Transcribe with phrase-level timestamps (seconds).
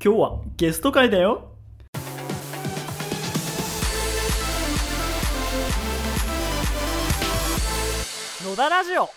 [0.00, 1.48] 今日はゲスト会だよ。
[8.48, 9.08] 野田ラジオ。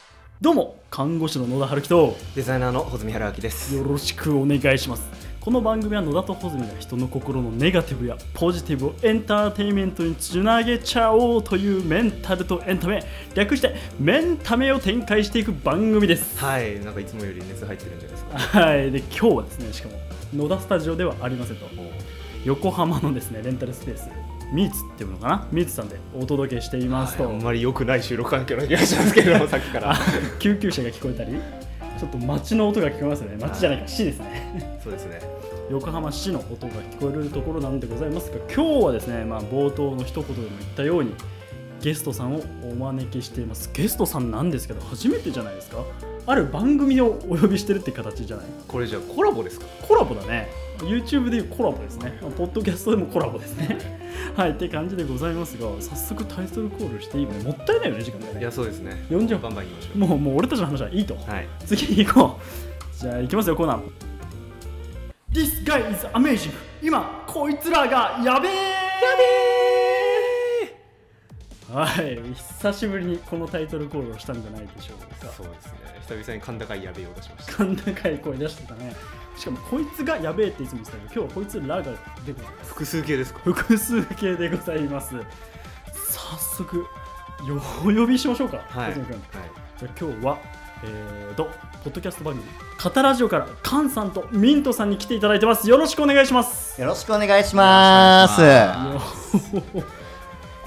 [0.42, 3.76] どうも看護師の野田春樹とデザイナーの穂積春明です。
[3.76, 13.04] よろしくお願いしますこの番組は野田と穂積が人の心のネガティブやポジティブをエンターテインメントにつなげちゃおうというメンタルとエンタメ。
[13.34, 16.38] 略してメンタメを展開していく番組です。
[16.38, 18.60] はい、なんかいつもより熱入ってるんじゃないですか。
[18.60, 18.92] はい。
[18.92, 19.96] で今日はですねしかも
[20.36, 21.66] 野田スタジオではありませんと。
[22.46, 24.10] 横浜のですねレンタルスペース
[24.54, 25.48] ミーツっていうのかな？
[25.52, 29.90] ミーツさんでお届けしていますと、はいあんまり良くない収録環境な気がしますけれども、さっきから。
[29.94, 29.98] あ。
[30.38, 31.36] 救急車が聞こえたり？
[32.02, 33.38] ちょっと街の音が聞こえますね。
[33.40, 34.80] 街じゃないか市ですね。
[34.84, 35.22] そうですね。
[35.70, 41.14] 横浜市の音が聞こえるところなんでございますが今日はですね、まあ、冒頭の一言でも言ったように
[41.80, 43.70] ゲストさんをお招きしています。
[43.72, 45.78] ゲストさんなんですけど初めてじゃないですか？
[46.28, 48.46] ある番組をお呼びしてるって形じゃない？
[48.68, 49.66] これじゃあコラボですか？
[49.88, 50.50] コラボだね。
[50.80, 52.18] YouTube でいうコラボですね。
[52.38, 53.78] ポッドキャストでもコラボですね。
[54.36, 54.52] はい。
[54.52, 58.40] って感じでございますが早速タイトルコールしていいかねもったいないよね時間がね。
[58.40, 59.06] いや、そうですね。
[59.10, 61.18] 40バンバン行きましょもうもう俺たちの話はいいと、う。
[61.18, 61.48] はい。
[61.66, 63.00] 次行こう。
[63.00, 63.82] じゃあ行きますよコーナー
[65.32, 68.52] This guy is amazing 今こいつらがやべえ
[71.74, 75.72] はい久しぶりにこのタイトルコールをしたんじゃないでしょうかそうですね。
[76.08, 77.66] 久々に甲高いやべえを出しました。
[77.66, 78.96] 甲高い声出してたね
[79.38, 81.92] しかもこいつがやべえっていつも言ってたけど今日はこいつらがで
[82.34, 83.40] ございます複数形ですか？
[83.44, 85.16] 複数形でございます
[85.94, 86.78] 早速
[87.48, 88.94] よお呼びしましょうかはい。
[88.94, 89.24] 小泉君はい。
[89.80, 90.38] じゃあ今日は
[90.84, 91.46] えーと
[91.84, 92.46] ポッドキャスト番組
[92.78, 98.42] 「カタラジオ」からカンさんとミントさんに来ていただいてますよろしくお願いしますよろしくお願いします。
[98.42, 98.48] よ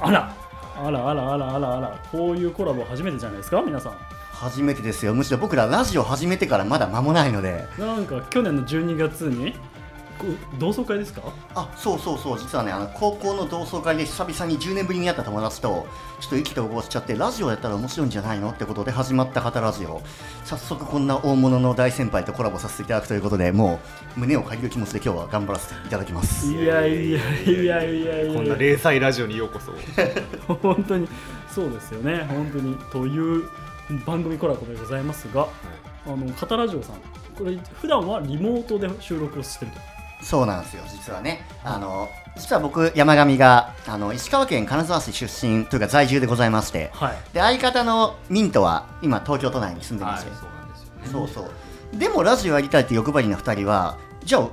[0.00, 0.34] あら
[0.76, 3.62] あらあらあらあらあらこういうコラボ初めてじゃないですか？
[3.62, 3.92] 皆さん
[4.32, 5.14] 初めてですよ。
[5.14, 7.66] むしろ僕らラジオ始めてからまだ間もないので。
[7.78, 9.54] なんか去年の12月に
[10.58, 11.22] 同窓会ですか？
[11.54, 12.38] あ、そうそうそう。
[12.38, 15.86] 実はね、あの高校の同窓会で久々に10年ぶりに会った友達と
[16.20, 20.02] ちょっと意気投合しちゃってラジオやったら面白いんじゃないのってことで始まった方ラジオ。
[20.44, 23.80] 早速こんな大物の大先輩とコラボさせていただくということで、も
[24.16, 26.52] う胸を借りる気持ちで今日は頑張らせていただきます。
[26.52, 29.72] いやいやいやいやいやこんな零細ラジオにようこそ。
[30.54, 31.08] 本当に
[31.50, 33.48] そうですよね本当にという
[34.04, 35.48] 番組コラボでございますが
[36.06, 36.96] あのカタラジオさん
[37.36, 39.78] これ普段はリモートで収録をしてると
[40.24, 41.46] そうなんですよ、実はね。
[41.62, 51.08] あの実は僕、山上があの石川県金沢市出身というか在住でございまして、はいで相方のミントは今東京都内に住んでますよ、そうなんですよね。
[51.12, 54.48] そうそうでもラジオやりたいって欲張りな2人はじゃあ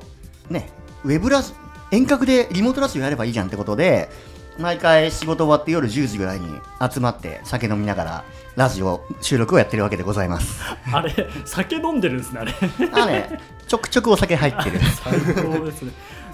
[0.49, 0.69] ね
[1.03, 1.53] ウェブラジ
[1.91, 4.09] 遠隔でリモートラジオやればいいじゃんってことで
[4.59, 6.59] 毎回仕事終わって夜10時ぐらいに
[6.91, 8.23] 集まって酒飲みながら
[8.55, 10.61] ラジオ収録をやってるわけでございます。
[10.91, 11.13] あれ
[11.45, 12.53] 酒飲んでるんですねあれ。
[12.91, 14.79] あねちょくちょくお酒入ってる。
[15.03, 15.91] 最高ですね。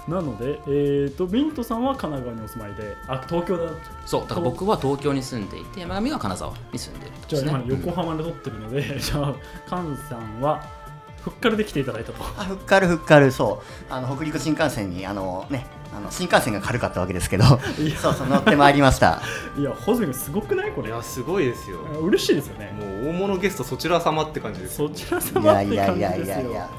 [0.08, 3.70] なので、えー、とミントさんは神奈川にお住まいであ東京だ。
[4.06, 7.16] そうだから僕は東京に住んでいて山上は金沢に住んでいる。
[7.28, 9.34] じゃあ今横浜で撮ってるので、じゃあ
[9.68, 10.64] カンさんは
[11.22, 12.24] ふっかるで来ていただいたと。
[12.38, 13.92] あふっかるふっかるそう。
[13.92, 17.44] あの北陸新幹線にあのねあの新幹線が軽かったわけですけど
[17.78, 17.98] いや。
[17.98, 19.22] そうそう乗ってまいりました。
[19.56, 20.88] いやホズミ君すごくないこれ？
[20.88, 21.80] いや、すごいですよ。
[22.02, 22.72] 嬉しいですよね。
[22.78, 24.76] もう大物ゲストそちら様って感じです。
[24.76, 26.70] そちらい様やいって感じやいやいですよやいや。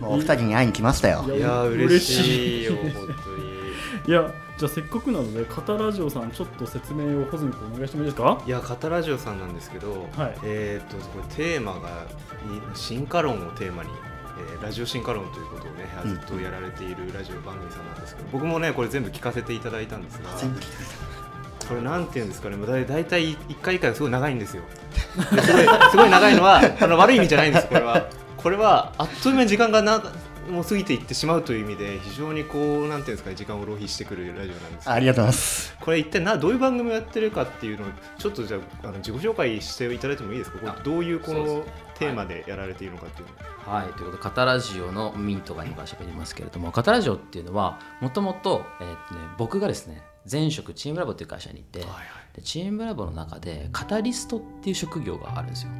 [0.00, 1.24] もうお二人に会いに来ましたよ。
[1.28, 3.52] いいや、嬉しいよ、本当に。
[4.08, 8.42] いやじゃあせっかくなのでカタラジオさんちょっと説明をホズミ君お願いしてもいいですか？
[8.46, 10.36] いや、カタラジオさんなんですけど、はい。
[10.44, 13.90] えっ、と、これテーマが、い進化論をテーマに、
[14.38, 20.86] えーラジオ進化論ということをね、うんずっとやられているラジオ番組さんなんですけど、僕もね、これ全部聞かせていただいたんですが、全部聞いてくれ
[21.68, 24.62] これなんていうんですかね、もうだい大体1回1回がすごい長いんですよ。
[25.34, 28.06] ですごい すごい長いのは、あの悪い意味じゃないんです、これは。
[28.36, 30.02] これはあっという間に時間がな
[30.50, 35.76] もう過ぎていってしまうという意味で、非常にこう、なんていうんですかね、時間を浪費してくるラジオなんですたありがとうございます。
[35.80, 40.58] これ一体などういう番組をやってるかっていうのをちょっとじゃああの自己紹介していただいてもいいですか？
[40.58, 41.64] これあどういうこの
[41.98, 43.28] テーマでやられているのかっていう
[43.66, 43.92] のはい。
[43.94, 48.86] ということでカタラジオのミントが今から喋りますけれどもカタラジオっていうのはもともとね
[49.38, 51.84] 僕がですね前職チームラボっていう会社にいて、
[52.34, 55.70] でチームラボの中でカタリストっていう職業があるんですよ。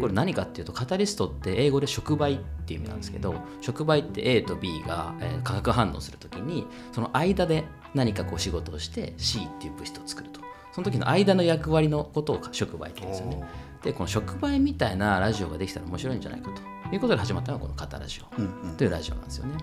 [0.00, 7.64] これ何かっていうとカタリストって英語で触媒っていう意味なんですけど触媒って A と B が、えー化学反応するときにその間で
[7.94, 10.40] 何かこう仕事をして C っていう物質を作ると。
[10.72, 13.42] その時の間の役割のことを触媒って言うんですよね。
[13.82, 16.60] でこの触媒みたいなラジオができたら面白いんじゃないかと
[16.92, 19.54] いうことで始まったのがこの「カタラジオ」うんうんというラジオなんですよね。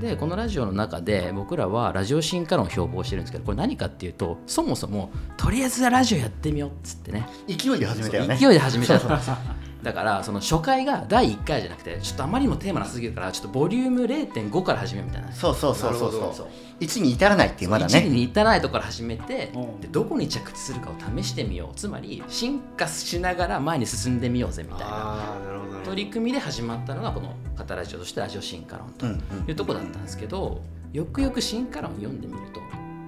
[0.00, 9.00] でこのラジオの中で僕らはラジオ進化論を標榜してるんですけどこれ何かっていうとそもそもとりあえずラジオやってみようっつってね勢いで始めたよね勢いで始めた。
[9.86, 15.30] だからその初回が第1回じゃなくてちょっとあまりにもテーマなさすぎるからちょっとボリューム0.5から始めるみたいな。
[15.30, 16.48] そうそうそうそうそう。
[16.80, 19.80] 1に至らないっていうまだ1ねに至らないところから始めてうん。
[19.80, 21.76] でどこに着地するかを試してみよう。
[21.76, 25.36] つまり進化しながら前に進んでみようぜみたいな。
[25.84, 29.06] 取り組みで始まったのがこの「カタラジオ」としてラジオ進化論と
[29.48, 30.62] いうところだったんですけど
[30.92, 32.60] よくよく進化論読んでみると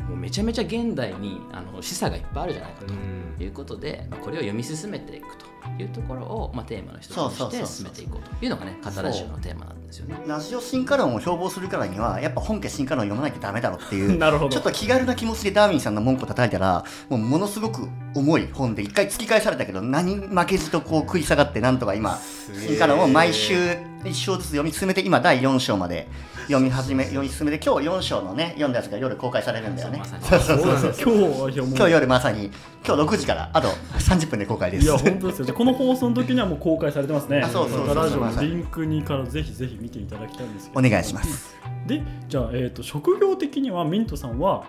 [0.09, 2.95] もうめちゃめちゃ現代にあの示唆がいっぱいあるじゃないかと。
[2.95, 5.47] うんいうことで、まあ、これを読み進めていくと
[5.83, 10.17] いうところを、まあ、テーマの一つとして進めていこうというのがねカタラジオのテーマなんですよね。
[10.27, 22.19] ラジオ進化論を標榜するからにはやっぱ本家進化論読まなきゃダメだろっていう なるほどちょっと気軽な気持ちでダーウィンさんの文句を叩いたらもうものすごく重い本で一回突き返されたけど何負けじとこう食い下がってなんとか今
[22.67, 26.09] 進化論を毎週一章ずつ読み進めて今第4章まで
[26.47, 30.01] 読み始め読み進めて今日4章のね読んだやつが夜公開されるんだよね。
[30.05, 30.93] そうまそうそう。
[30.95, 31.11] そ
[31.47, 32.51] う今日今日夜まさに
[32.87, 33.69] 今日6時からあと
[33.99, 34.85] 30分で公開です。
[34.85, 35.47] いや本当ですよ。
[35.47, 37.41] でこの放送の時にはもう公開されてますね。
[37.41, 40.87] あそうそうそうラジオのリンクにからぜひぜひ見ていただきたいんですけど。
[40.87, 41.57] お願いします。
[41.87, 44.65] でじゃあ、えー、と職業的にはミントさんは、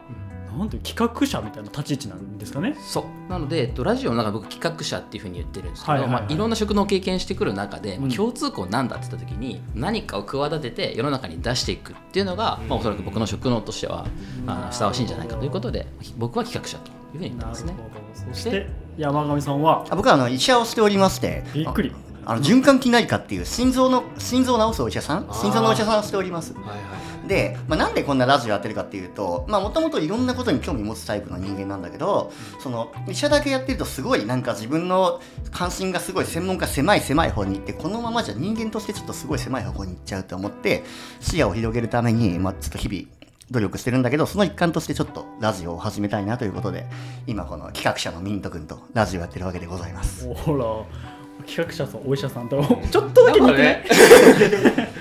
[0.58, 2.76] なんて企画者みたいな立ち位置なんですかね。
[2.80, 3.32] そう。
[3.32, 6.22] なので、えっと、ラジオの中で僕企画者っていうふうに言ってるんですけど、はいはいはい。
[6.24, 8.10] まあ、いろんな職能を経験してくる中で、うん。
[8.10, 14.06] 共通項なんだって言った時に何かを企てて世の中に出していくっていうのが、まあ、おそらく僕の職能としては、
[14.48, 15.88] あのふさわしいんじゃないかということで
[16.18, 17.74] 僕は企画者というふうに言ますね。
[18.34, 18.68] そして
[18.98, 19.86] 山上さんは？
[19.90, 21.44] あ僕はあの医者をしておりまして。
[21.54, 21.94] びっくり。
[22.26, 25.28] あの循環器内科っていう心臓の心臓を治すお医者さん？
[25.32, 26.54] 心臓のお医者さんをしております。
[26.54, 26.80] はいはい
[27.30, 35.22] で、まあ、なんでこんなラジオやってるかっていうともともといろんなことに興味持つタイプの人間なんだけどその医者だけやってるとすごいなんか自分の
[35.52, 40.84] 関心がすごい専門家狭い狭い方に行ってこのままじゃ人間としてちょっとすごい狭い方向に行っちゃうと思って
[41.20, 43.04] 視野を広げるために、まあ、ちょっと日々
[43.52, 46.86] 努力してるんだけどその一環としてちょっとラジオを始めたいなということで
[47.28, 50.32] 今この企画者のミント君とラジオやってるわけでございます。
[50.34, 50.66] ほら
[51.46, 52.62] 企画者さんお医者さんと
[52.92, 53.58] ちょっとだけ似て。
[53.58, 53.86] ね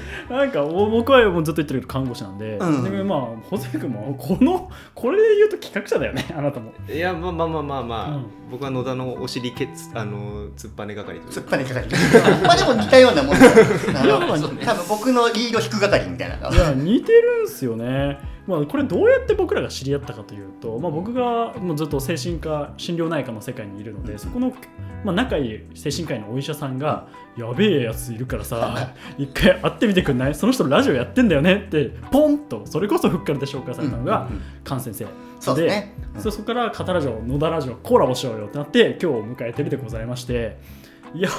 [0.28, 2.84] なんかお僕はもうずっと言ってるけど看護師なんで、うん。
[2.84, 6.72] でまあ細井君もこのこれで言うと企画者だよね あなたも。
[6.88, 8.26] いやまあまあまあまあまあ、うん。
[8.50, 11.88] 僕は野田のお尻けつあの突っぱね係と突っぱね係。
[12.44, 13.46] まあでも似たようなもんだ
[14.64, 16.48] 多分僕のリード引く係みたいな。
[16.48, 24.54] いや似てるんすよね、まあ、これどうやって僕らが知り合ったかというと、まあ、僕がもうずっと精神科心療内科の世界にいるのでそこの、
[25.04, 30.34] まあ、仲いい精神科医のお医者さんが「やべえやついるからさ一回会ってみてくんない？
[30.34, 35.06] その人ラジオやってんだよね」ってポンとそれこそふっかりで紹介されたのがうんうんうん菅先生。
[35.40, 40.56] そうでそそこから「片ラジオ野田ラジオコラボしようよ」ってなって今日を迎えてるでございまして
[41.14, 41.30] いや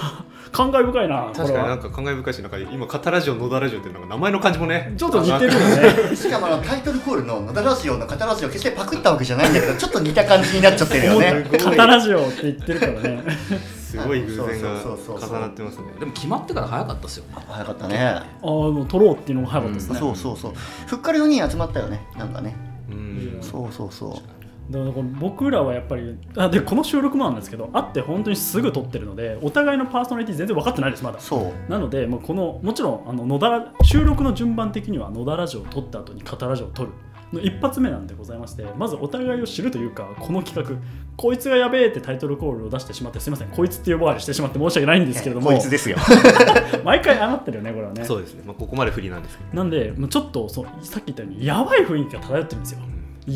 [0.52, 6.16] 感慨深いなこ確かになんか感慨深いしなんか今片ラジオ野田ラジオってなんか名前の感じもね ちょっと似てるよね。
[6.16, 11.46] しかもタイトルコールの野田ラジオの片ラジオ決してパクったわけじゃないんだけどちょっと似た感じになっちゃってるよね。
[11.52, 13.24] 片ラジオって言ってるからね。
[13.90, 15.84] すごい偶然が重なってますね。
[16.00, 17.24] でも決まってから早かったですよ。
[17.26, 17.44] ね。
[17.48, 17.98] 早かったね。
[18.00, 20.54] ああもう撮ろうっていうのが早かったですね、そうそうそう。
[20.88, 22.56] ふっかり4人集まったよねなんかね。
[22.90, 23.38] うん。
[23.42, 24.39] そうそうそう
[24.70, 31.20] だからこれ僕らはやっぱりあでこの収録もなんですけど会って本当にすぐ撮ってるのでお互いのパーソナリティ全然分かってないですまだ。
[31.20, 31.72] そう。
[31.72, 36.92] なのでもうこのもちろんあの野田収録の順番的には野田ラジオを撮った後に片ラジオを撮る。
[37.34, 40.76] の一発目なんでございましてまずお互いを知るというかこの企画
[41.16, 45.98] こいつがやべえってタイトルコールを出してしまってすみませんこいつって呼ばわりしてしまって申し訳ないんですけれどもこいつですよ。
[46.84, 48.04] 毎回謝ってるよねこれはね。
[48.04, 52.80] そうですね、まあ、ここまで不利なんですけどなんでもうちょっとそうさっき言ったようにやばい雰囲気が漂ってるんですよ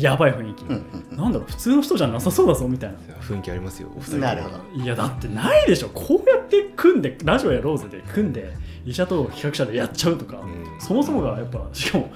[0.00, 2.96] やばい雰囲気、うんうんなんだろう普通の人じゃなさそうだぞみたいな。
[3.20, 4.16] 雰囲気ありますよお二人。
[4.18, 4.82] なるほど。
[4.82, 5.88] いやだってないでしょ。
[5.90, 8.52] こうやって組んでラジオやろうぜで組んで
[8.84, 10.80] 医者と企画者でやっちゃうとか、うん。
[10.80, 12.12] そもそもがやっぱしかも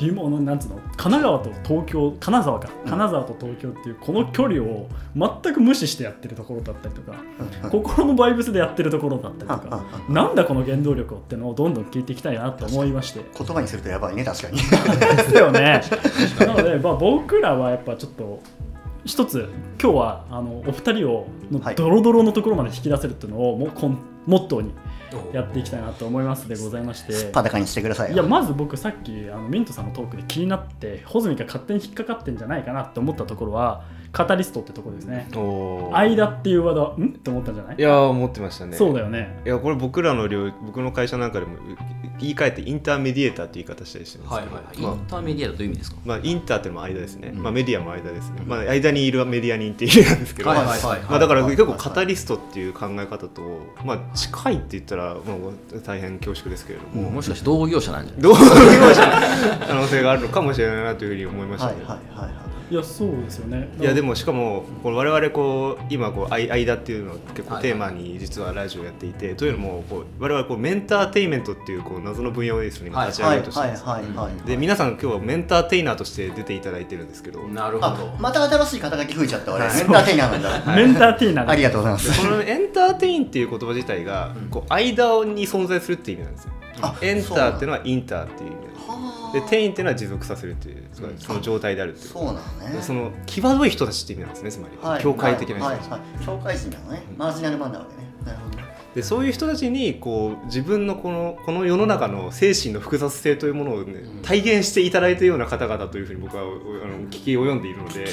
[0.00, 2.70] リモなんつうの神奈川と東京金沢か。
[2.86, 7.22] 金沢と東京っていうこの距離を全く無視してやってるところだったりとか、
[7.70, 13.20] 心のバイブスでやってるところだったりとか、なんだこの原動力をってのをどんどん聞いていきたいなと思いまして。
[13.36, 14.56] 言葉にするとやばいね確かに。
[14.56, 14.62] で
[15.24, 15.82] すよね。
[16.40, 18.40] なので、まあ、僕らはやっぱちょっと
[19.04, 19.48] 一つ
[19.82, 21.74] 今日はあのお二人をのはい。
[21.74, 24.72] ドロドロのところまで引き出せるっていうのをもうコンモットーに
[25.32, 27.32] やっていきたいなと思いますでございまして。
[27.32, 35.28] 裸にしてくださいよいやまず僕さっきあのミントさんのトークで気になって穂積が勝手に引っかかってんじゃないかなって思ったところはカタリストってところですね。
[35.92, 37.04] 間っていうワードはん？
[37.04, 37.76] って思ったんじゃない？
[37.78, 38.76] いやー思ってましたね。
[38.76, 39.40] そうだよね。
[39.46, 41.56] いやこれ僕らの領僕の会社なんかでも
[42.18, 44.78] 言い換えてインターメディエーターって言い方したりしてるんですけど、はいはいはい。
[44.78, 45.96] イまあンターメディアとどういう意味ですか？
[46.04, 47.42] まあ、インターっていうのも間ですね、うん。
[47.42, 53.42] まあ、メディアも間ですね、まあ、間にいるメディア人っていう意味なんですけど、はいはいはいまあ、だからはい結構カタリストっていう考え方と、
[53.84, 58.40] まあ、近いって言ったら、まあ、大変恐縮ですけれども、もしかして同業者なんじゃないどういう
[59.66, 61.84] 可能性があるのかもしれないなというふうに思いましたね。
[61.84, 63.68] はいはいはいはいいやそうですよね。
[63.80, 73.60] いやでもしかもこれ我々こう今こう間間っていうのを結構テーマに実はラジオやっていてというのもこう我々こうメンターテインメントっていうこう謎の分野をですね今立ち上げようとして。
[73.60, 77.40] はいますはいはいで皆さん今日はメンターテイナーとして出ていただいてるんですけど。
[77.44, 78.14] あなるほど。
[78.20, 80.76] また新しい肩書き増えちゃった俺メンターテイナーなんだ。
[80.76, 82.20] メンターテイナーありがとうございます。
[82.20, 86.52] このエンターテインっていう言葉自体がこう間に存在するっていう意味なんですよ。
[86.82, 88.69] あエンターっていうのはインターっていう意味は
[89.32, 90.84] でテインっていうのは持続させるっていう
[91.18, 92.08] その状態であるっていう。
[92.08, 95.02] そうなのねその際どい人たちって意味なんですねつまり、はい。
[95.02, 97.02] 教会的な人たち、はいはい教会人なのね。
[97.16, 98.08] マージナルマンなわけね。
[98.24, 98.59] なるほどね
[98.94, 106.50] でそういう人たちにこう自分のこのこの世の中の精神の複雑性というものを、ね、体現していただいたような方々というふうに僕はおあ
[106.88, 108.06] の聞き及んでいるので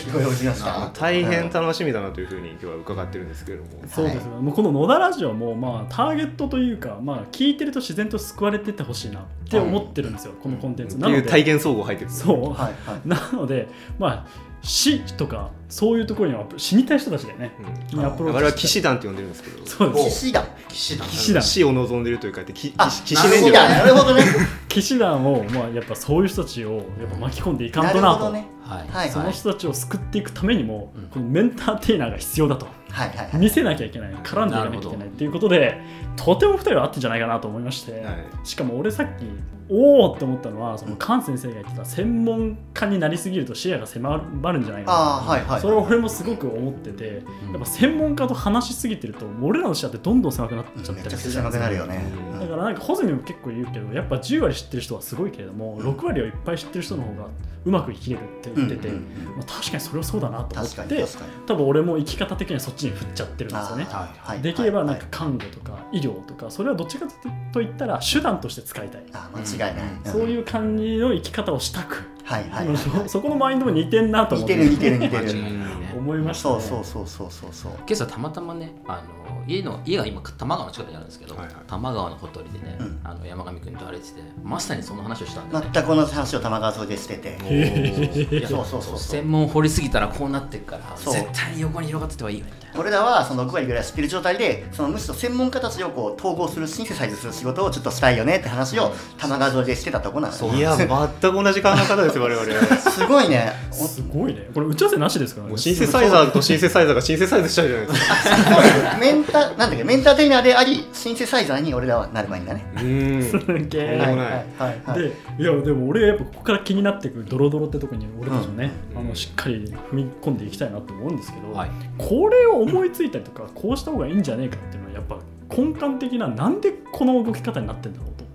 [0.93, 3.69] 大変楽しみだなというふうに今日は伺ってるんですけれども。
[3.87, 10.97] そうですよ、もうこの野田ラジオもまあターゲットというか、まあ、聞いてると自然と救われてってほしいなって思ってるんですよ、このコンテンツ。
[10.97, 13.01] っていうなので体現総合入ってるそう、はいはい。
[13.07, 13.67] なので、
[13.97, 17.51] まあ、死とかそういうところには死にたい人たちでね、
[17.91, 17.99] うん。
[17.99, 19.65] にアプローチ我々は騎士団って呼んでるんですけど。
[19.65, 20.21] そうです。
[20.21, 20.47] 騎士団。
[20.69, 21.07] 騎士団。
[21.07, 21.43] 騎士団。
[21.43, 24.23] 死を望んでるというかって騎士年なるほど齢なるほどね。
[24.69, 28.01] 騎士団を、まあ、やっぱそういう人たちをやっぱ巻き込んでいかんなと。
[28.01, 28.47] なとるほどね。
[28.61, 28.87] はい。
[28.89, 29.09] はい。
[29.09, 31.03] その人たちを救っていくためにも、うん。
[31.07, 32.65] このメンターテイナーが必要だと。
[32.89, 33.37] はいはいはい。
[33.37, 34.09] 見せなきゃいけない。
[34.23, 35.81] 絡んでいかなきゃいけないっていうことで
[36.15, 38.03] とても2人は合ってんじゃないかなと思いまして、はい。
[38.43, 39.25] しかも俺さっき
[39.69, 44.97] おおって思ったのはその菅先生が言ってた専門家になりすぎると視野が狭まるんじゃないかな。
[44.97, 45.61] ああはいはい。
[45.61, 52.55] それを俺もすごく思ってて、やっぱ専門家と話しすぎてると俺らの視野ってどんどん狭くなっちゃったりするじゃねうんだか。
[52.55, 57.27] らなんか穂積も結構言うけどやっぱ10割知ってる人はすごいけれども6割をいっぱい知ってる人の方が
[57.65, 58.97] うまく生きれるって言ってて、ま
[59.41, 61.05] あ、確かにそれはそうだなと思って
[61.45, 63.87] 多分俺も生き方的にはそっちに振っちゃってるんですよね。
[63.89, 64.99] あーはいできればなんはい。
[65.01, 67.05] か看護とか医療とかそれはどっちか
[67.51, 69.83] といったら手段として使いたい、あ間違いない。
[70.05, 74.55] そういう感じの生き方をしたく、はいはいはいそそこのマインドも似てんなと思って。
[74.55, 75.57] 似てる似てる似てる。
[75.97, 76.61] 思いましたね。
[76.61, 77.71] そうそうそうそうそうそう。
[77.77, 81.55] 今朝たまたまねあの家の家が今多摩川の近くにあるんですけど、はいはい。
[81.55, 82.99] 多摩川のほとりでね、うん。
[83.03, 88.35] あの山上君と歩いててまさにその話をしたんだよね、全く同じ話を玉川沿いでしてて。
[88.35, 88.99] いやそうそうそうそう。
[88.99, 100.53] 専門掘りすぎたらこうなってっから絶対に横に広がっててはいいよみたいな俺らはその6割ぐらい知ってる状態でそのむしろ専門家たちをこう統合するシンセサイズする仕事をちょっとしたいよねって話を玉川沿いでしてたとこなのよ。
[100.53, 102.77] いや全く同じ考え方ですよ我々。
[102.77, 103.51] すごいね。
[103.71, 104.49] すごいね。
[104.53, 105.57] これ打ち合わせなしですからね。
[105.57, 108.97] シンセサイザーとシンセサイザーがシンセサイズしちゃうじゃないですか。
[108.99, 112.65] メンタなんだっけメンターテイナーでありシンセサイザーに俺らはなる前にだね。
[112.75, 113.23] うーん。
[113.23, 113.97] すげえ。
[113.97, 118.99] はいはいはいはいでいやでも俺はやっぱここから気になってくるドロドロってとこに俺たちもね、うん。
[118.99, 121.69] あのしっかり踏み込んでいきたいなと思うんですけど、はい。
[121.97, 125.19] これを思いついたりとかこうした方がいいんじゃねえかっていうのはやっぱ
[125.49, 128.25] 根幹的ななんでこの動き方になってんだろうと、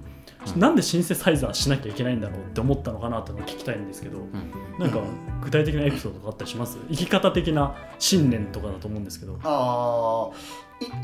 [0.55, 0.61] うん。
[0.61, 4.19] なんでシンセサイザーしなきゃいけないんだろうって思ったのかなっていうのを聞きたいんですけど、
[4.79, 5.01] なんか
[5.43, 6.79] 具体的なエピソードがあったりします？
[6.89, 9.39] 生き方的な信念とかだと思うんですけど。
[9.43, 10.31] あ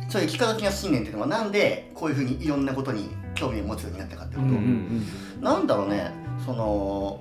[0.08, 5.06] そういう生き方的な信念っていうのはなんでこういうふうにいろんなことに興味を持つようになったかってこと、うんうん。
[5.40, 6.10] なんだろうね
[6.44, 7.20] その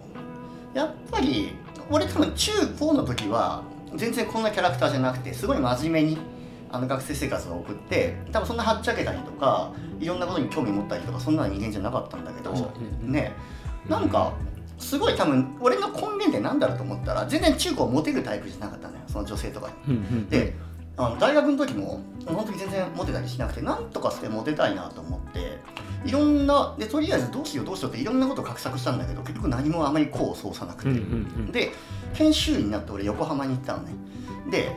[0.73, 1.51] やっぱり
[1.91, 3.63] 俺多分中高の時は
[3.95, 6.17] 全然こんなキャラクターじゃなくてすごい真面目に
[6.69, 12.51] あの学生生活を送って多分そんなはっちゃけたりとかいろんなことに興味持ったりとかそんな人間じゃなかったんだけど
[13.03, 13.33] うんね。
[13.87, 14.33] なんか
[14.77, 20.27] すごい多分俺の根源って何だろうと思ったら全然中高モテるタイプじゃなかったのよその女性とかに。
[20.29, 20.55] で
[20.97, 25.16] あの大学の時も本当に全然モテたりしなくてなんとかしてモテたいなと思
[26.07, 31.05] いろんなでとりあえずどうしようどうしようっていろんなことを画策したんだけど結局何もあまり功を奏さなくて、うんうんう
[31.49, 31.71] んで
[32.13, 33.91] 研修医になって俺横浜に行ったのね。
[34.49, 34.71] で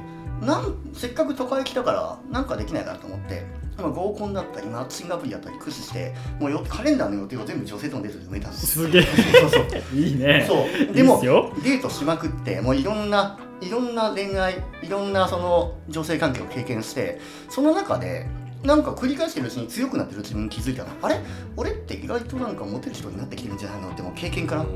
[0.44, 3.44] なんせっかく都会来たからなんかできないかなと思って
[3.78, 8.87] 今合コンだったりマッチングアプリだったり駆使してもうよカレンダーの予定を全部女性とのデートで埋めたんですよ。
[8.87, 9.02] すげえ。
[9.02, 10.44] そうそういいね。
[10.46, 10.94] そう。
[10.94, 18.26] でもデートしまくってもういろんないろんな恋愛いろんなその女性関係を経験してその中で
[18.62, 20.90] なんか繰り返してるうちに強くなってる自分に気づいたの。
[21.02, 21.20] あれ？
[21.56, 23.90] 俺って意外となんかモテる人になってきてるんじゃないの？
[23.90, 24.66] ってもう経験から。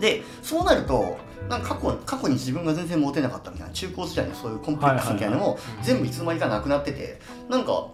[0.00, 1.18] でそうなると
[1.48, 7.88] なんか過去過去に自分が全然モテなかったみたいな中高時代のそういうコンプレックスみたいなのも全部いつの間にかなくなっててなんか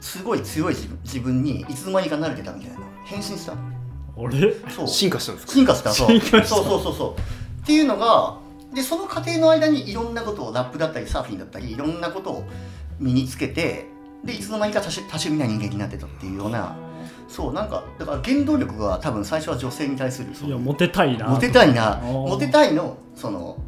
[0.00, 2.78] すごい強い自分にいつの間にか慣れてたみたいな。
[3.04, 3.54] 変身した？
[4.16, 4.86] 俺そう。
[4.86, 5.52] 進化したんですか？
[5.52, 5.92] 進化した。
[5.92, 6.08] そう。
[6.08, 7.62] 進化したそうそうそうそう。
[7.62, 8.38] っていうのが
[8.72, 12.44] でその過程の間にいろんなことをラップだったりサーフィンだったりいろんなことを
[13.00, 13.86] 身につけて
[14.24, 16.76] でいつの間にか多種多趣味な人間になってたっていうような
[17.28, 21.28] そうなんかだから原動力が多分最初は女性に対するそういやモテたいな。
[21.28, 23.58] モテたいなモテたいのその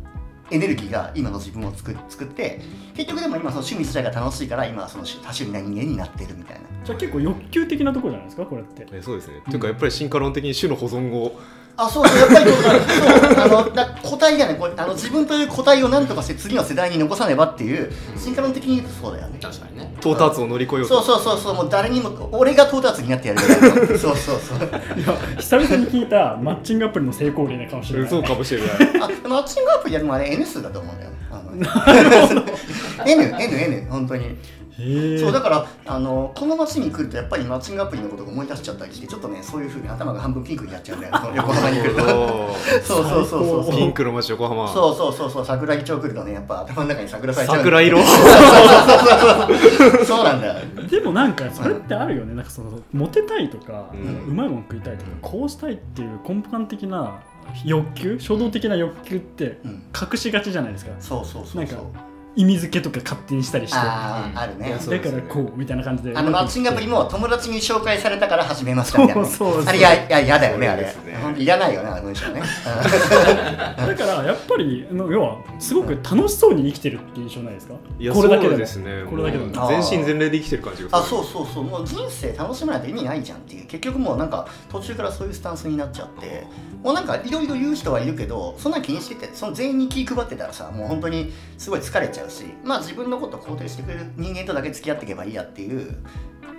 [0.50, 2.60] エネルギーが今の自分を作作って
[2.94, 6.62] 結局でも今その趣味自体が楽しいから今はその多趣味な人間になってるみたいな。
[6.84, 8.86] じゃあ結構欲求的なところじゃないですかこれって。
[8.92, 11.38] えそうですね、というかやっぱり進化論的に種の保存を
[11.78, 19.38] あそうそうやっぱりそうそうあのだ個体がねこうあの自分という個体を何とかして次の世代に残さねばっていう進化論的に言うとそうだよね。
[19.40, 19.94] 確かにね。
[20.00, 21.02] 到達を乗り越えようと。
[21.02, 23.40] そうそうそうそうもう誰にも俺が到達になってやる
[23.98, 24.58] そうそうそう。
[24.58, 28.08] いや久々に聞いたマッチングアプリの成功例かもしれない。
[28.08, 28.70] そうかもしれない。
[29.02, 31.10] あマッチングアプリやるのはあれ N 数だと思うんだよ。
[31.30, 31.52] あの
[33.06, 34.36] N N N 本当に
[34.76, 41.14] そうだからあのこの街に来るとやっぱりマッチングアプリのことが思い出しちゃったりしてちょっとねそういうふうに頭が半分ピンクになっちゃうんだよ。
[41.34, 42.00] 横浜に来ると。
[42.82, 43.74] そうそうそうそうそう。
[43.74, 44.68] ピンクの街横浜。
[44.68, 47.98] そうそうそうそう桜木町来るとねやっぱ頭の中に桜咲いちゃう桜色。
[50.04, 50.54] そうなんだよ。
[50.90, 52.34] でもなんかそれってあるよね。
[52.34, 57.20] なんかそのモテたいとか、ううんまいもの食いたいとかこうしたいっていう根幹的な
[57.64, 59.82] 欲求衝動的な欲求ってうん。
[59.98, 60.92] 隠しがちじゃないですか。
[61.00, 61.80] そうそうそうそう。
[61.80, 62.05] なんか
[62.36, 63.78] 意味付けとか勝手にしたりして。
[63.78, 64.70] あああるね。
[64.70, 66.14] だからこうみたいな感じで。
[66.14, 69.68] あのマッチングアプリも友達に紹介されたから始めましたみたいなね、そうそうそう。
[69.68, 70.94] あれやいや嫌だよねあれ。
[71.36, 72.42] いらないよねあの文章ね。
[72.66, 77.74] だからやっぱり要はすごく楽しそうに生きてるって印象ないですか？
[77.98, 78.50] いやこれだけでも。
[78.50, 79.04] そうですね。
[79.08, 79.44] これだけで
[79.82, 81.64] 全身全霊で生きてる感じがあそうそうそう。
[81.64, 83.66] もう人生楽しまないと意味ないじゃんっていう。
[83.66, 86.44] 結局もうなんか途中からそういうスタンスになっちゃって。
[86.82, 95.96] もうなんかいろいろ言う人はいるけどそんな気にしててその全員に気配ってたらさもう本当にすごい疲れちゃうしまあ自分のことを肯定してくれる人間とだけ付き合っていけばいいやっていう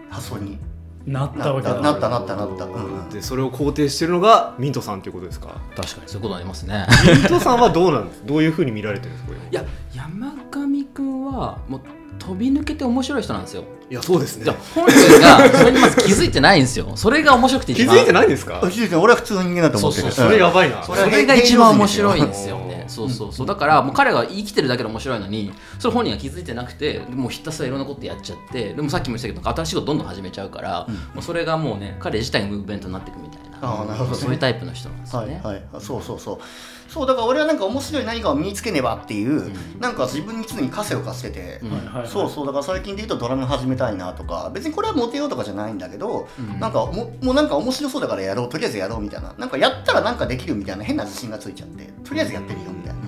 [0.10, 0.58] 発想に
[1.06, 1.80] なったわけだ。
[1.80, 2.66] なったなったなった。
[2.66, 3.10] うんうん。
[3.10, 5.56] でそれを肯定してるのがミントさんということですか？
[5.76, 6.86] 確かにそういうことありますね。
[7.06, 8.26] ミントさんはどうなんです？
[8.26, 9.34] どういうふうに見られてるんですか？
[9.34, 9.64] これいや
[9.96, 11.82] 山上くんはもう
[12.20, 13.64] 飛び抜けて面白い人なんですよ。
[13.90, 16.92] いやそうですじゃあ本人がそれにまず気づいてないんですよ。
[16.98, 17.96] それが面白くて気一番。
[17.96, 18.60] づいてないんですか？
[18.62, 19.04] あ気づいてない。
[19.04, 20.04] 俺は普通の人間だと思ってる。
[20.04, 20.84] そうそうそれやばいな。
[20.84, 22.58] そそれが一番面白いんですよ。
[22.58, 22.77] うんね。
[22.88, 23.48] そうそうそう。
[23.48, 34.18] だからもう彼が生きてるだけで面白いのに、それ本人が気づいてなくて、もうひたすらいろんなことやっちゃって、でもさっきも言ったけど、新しいことどんどん始めちゃうから、もうそれがもうね、彼自体がムーブメントになっていくみたいな、あーなるほどね。
[34.18, 35.42] そういうタイプの人なんですよね。
[35.44, 36.40] はいはい、そうそうそう。
[36.88, 41.72] そうだから俺はなんか面白い何かを身につけねばっていう、なんか自分に常に枷を課してて、うん。
[41.72, 42.08] はいはいはい。
[42.08, 46.28] そうそうだから最近で言うとドラム始めたいなとか別にこれはモテようとかじゃないんだけど、
[46.60, 49.34] なんかももうなんか面白そうだからやろうとりあえずやろうみたいな。
[49.38, 53.02] なんかやったらなんかできるみたいな変な自信がついちゃってとりあえずやってみようみたいな、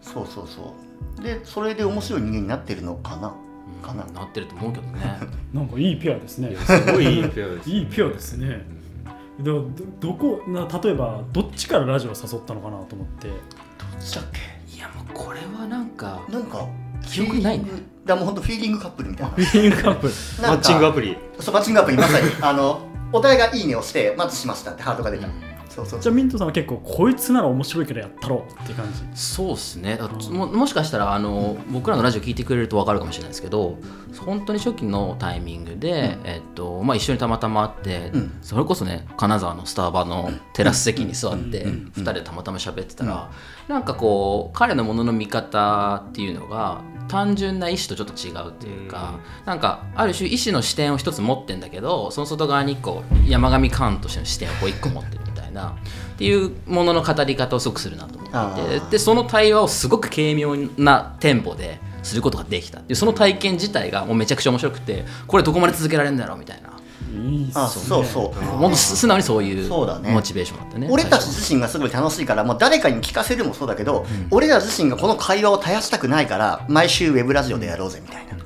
[0.00, 0.74] そうそうそ
[1.18, 1.22] う。
[1.22, 3.34] でそれで面白い人間になってるのかな、
[3.82, 4.04] かな。
[4.06, 5.18] なってると思うけどね。
[5.52, 6.54] なんかいいペアですね。
[6.56, 8.75] すごいいいペアですいいペアですね
[9.38, 9.70] でも
[10.00, 13.28] どどこな例えばどっちからラジオを誘ったのかなと思って。
[13.28, 13.38] どっ
[14.00, 14.24] ちだっ
[14.74, 16.66] いやもうこれはなんか、けなんか
[17.06, 17.64] 記憶ないね。
[17.64, 19.34] フィーリングだもうほんとフィーリングカップルみたいな。
[19.34, 20.12] フィーリングカップル。
[20.42, 21.16] マッチングアプリ。
[21.40, 22.80] そうマッチングアプリまさにあの
[23.12, 25.28] お互いがいいねをしてマッチしましたってハートが出た、
[25.76, 29.02] そうそうじゃあミントさんは結構こいつなら面白いからやったろうって感じ。
[29.14, 29.98] そうですね。
[30.00, 33.76] あももしかしたらあの、僕らのラジオ聞いてくれると分かるかもしれないですけど
[34.24, 38.38] 本当に初期のタイミングで、えっとまあ、一緒にたまたま会って、うん。
[38.40, 43.30] それこそね金沢のスターバのテラス席に座って、2人でたまたま喋ってたら、
[43.68, 55.25] なんかこう彼のものの見方っていうのが単純な意思とちょっと違うっていうか、なんかある種意思の視点を一つ持ってんだけどその外側にこう山上寛としての視点をこう一個持ってる
[55.56, 55.74] なっ
[56.16, 58.90] ていうものの語り方をすごくするなと思って。
[58.92, 62.78] でその対話をすごく軽妙なテンポですることができた。
[62.78, 66.70] っていうその体験自体がもうめちゃくちゃ面白くてこれどこまで続けられるんだろうみたいな。
[67.08, 68.44] いいあそうそう。
[68.56, 70.12] もっと素直にそういうそうだね。
[70.12, 70.88] モチベーションだったね。
[70.90, 78.36] 俺たち自身がすごい楽しいからもう誰かに聞かせるもそうだけど、俺ら自身がこの会話を絶やしたくないから毎週ウェブラジオでやろうぜみたいな、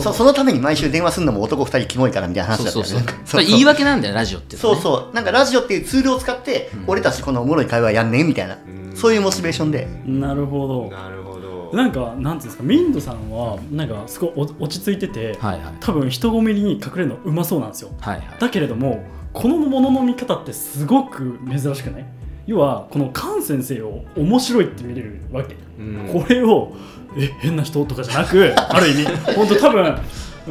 [0.00, 3.00] そそのために毎週電話するのも男2人キモいからみたいな話だったそうそうそう。
[3.00, 5.14] よ ねそれ言い訳なんだよラジオっていうのそうそう。
[5.14, 8.58] なんかラジオっていうツールを使って、俺たちこのおもろい会話やんねみたいな、
[8.94, 10.96] そういうモチベーションで、なるほど。
[10.96, 11.70] なるほど。
[11.76, 15.60] なんかなんていうんですかミントさんはなんかすごいお落ち着いてて、はいはい。
[15.80, 17.90] 多分人混みに隠れるのうまそうなんですよ。
[18.00, 18.26] はいはい。
[18.38, 22.06] だけれどもこのものの見方ってすごく珍しくない？
[22.46, 26.08] 要はこのカン先生を面白いって見れるわけ、うん。
[26.12, 26.72] これを
[27.16, 29.04] え変な人とかじゃなくある意味。
[29.34, 29.98] 本当多分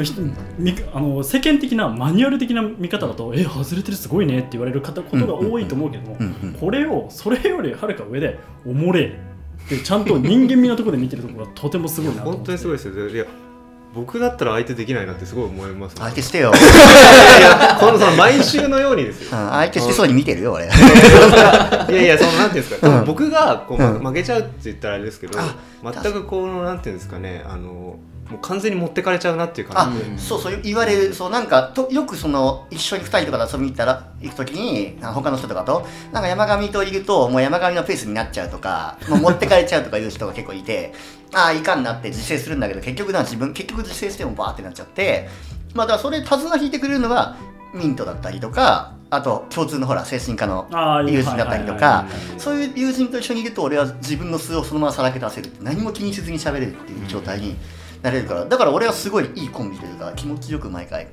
[0.03, 0.13] ひ
[0.59, 6.17] みあの世間的なマニュアル的な見方だとえ外れてるすごいねって言われる方ことが多いと思うけども、
[6.59, 9.17] これをそれよりはるか上でおもれ
[9.65, 12.37] ってちゃんと人間味なところで見てるところがとてもすごいなと思って。
[12.37, 13.09] 本当にすごいですよ。
[13.09, 13.25] いや
[13.95, 19.29] 僕だったら相手できないなってすごい思います相手してよ、いやこのその毎週のようにですよ。
[19.31, 20.65] うん、相手してそうに見てるよ俺。
[20.65, 20.69] い
[21.95, 23.99] やいやそのなんていうんですか、多分僕がこう、うん。
[24.05, 27.97] 負けちゃうって言ったらあれですけど、あ全くこのなんていうんですかねあの
[28.29, 29.99] もう完全に持ってかれちゃうなっていう感あじ。
[29.99, 40.93] で、うんそうそう言われるそうなんかとよくその一緒に2人とかで遊びに行ったら行く時にあ他の人とかとなんか山上といるともう山上のペースになっちゃうとかもう持ってかれちゃうとかいう人が結構いて
[41.33, 45.29] ああいかんなって自制するんだけど結局な自分結局自制してもバーってなっちゃって
[45.75, 47.35] まあだからそれ手綱引いてくれるのが
[47.73, 50.67] ミントだったりとかあと共通のほら精神科の
[51.07, 52.05] 友人だったりとはいか
[52.37, 57.55] そういう友人と一緒にいると俺は自分の素をそのままさらけ出せる何も気にせずに喋れるっていう状態に
[58.01, 58.45] なれるから。
[58.45, 61.07] だから俺はすごいいいコンビというか気持ちよく毎回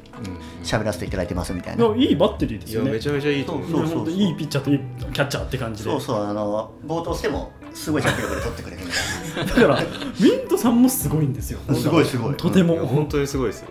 [0.62, 1.86] 喋らせていただいてますみたいな。
[1.86, 2.92] いやいいバッテリーですよね。
[2.92, 3.70] めちゃめちゃいいと思う。
[3.70, 3.96] そうそうそう。
[3.98, 5.90] 本当いいピッチャーといいキャッチャーって感じで。
[5.90, 6.24] そうそう。
[6.24, 11.60] あの冒頭してもすごい着力で取ってくれるみたいだからウィントさんもすごいんですよ。
[11.74, 12.36] すごいすごい。
[12.36, 12.74] とても。
[12.74, 13.68] いや本当にすごいですよ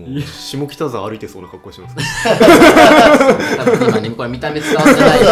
[0.00, 1.96] もいうや下北沢歩いてそうな格好してます
[3.56, 5.20] 多分今ねこれ見た目伝わってない。
[5.20, 5.24] い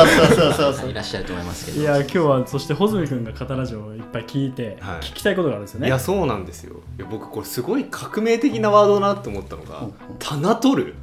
[0.95, 1.81] らっしゃると思いますけど。
[1.81, 5.01] いや今日はそして穂積君が語ラジオをいっぱい聞いて、はい。
[5.01, 5.89] 聞きたいことがあるんですよね。
[5.89, 6.77] いやそうなんですよ。
[6.99, 10.95] いや僕これすごい革命的なワードだなって思ったのがうん「棚取る」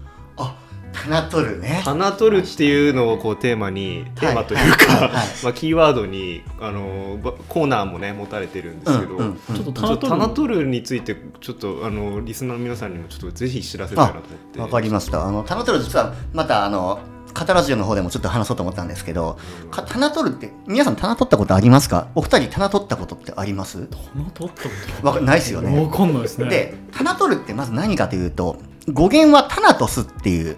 [0.97, 1.81] あ、棚取るね。
[1.84, 5.01] 棚取るっていうのをこうテーマにテーマというか、はい。
[5.01, 5.12] はい。
[5.12, 5.27] はい。
[5.43, 9.55] まあ、キーワードにあのばコーナーもね持たれてるんですけど、うんうんうん。
[9.55, 14.60] ちょっとちょっと棚取る棚取るについてちょっとあのリスナーの皆さんにもちょっとぜひ知らせたいなと思って。
[14.60, 15.25] わかりました。
[15.27, 16.99] あの棚取る実はまたあの
[17.34, 19.38] カタラジオの方でもちょっと話そうと思ったんですけど、
[19.69, 22.08] か棚取るって皆さん棚取ったことありますか？
[22.15, 23.88] お二人棚取ったことってあります？
[23.88, 24.69] 棚取ったこ
[25.01, 25.08] と？
[25.08, 25.77] わかないですよね。
[25.77, 26.47] わかんないですね。
[26.47, 28.55] で、棚取るってまず何かというと、
[28.93, 30.55] 語源はタナトスっていう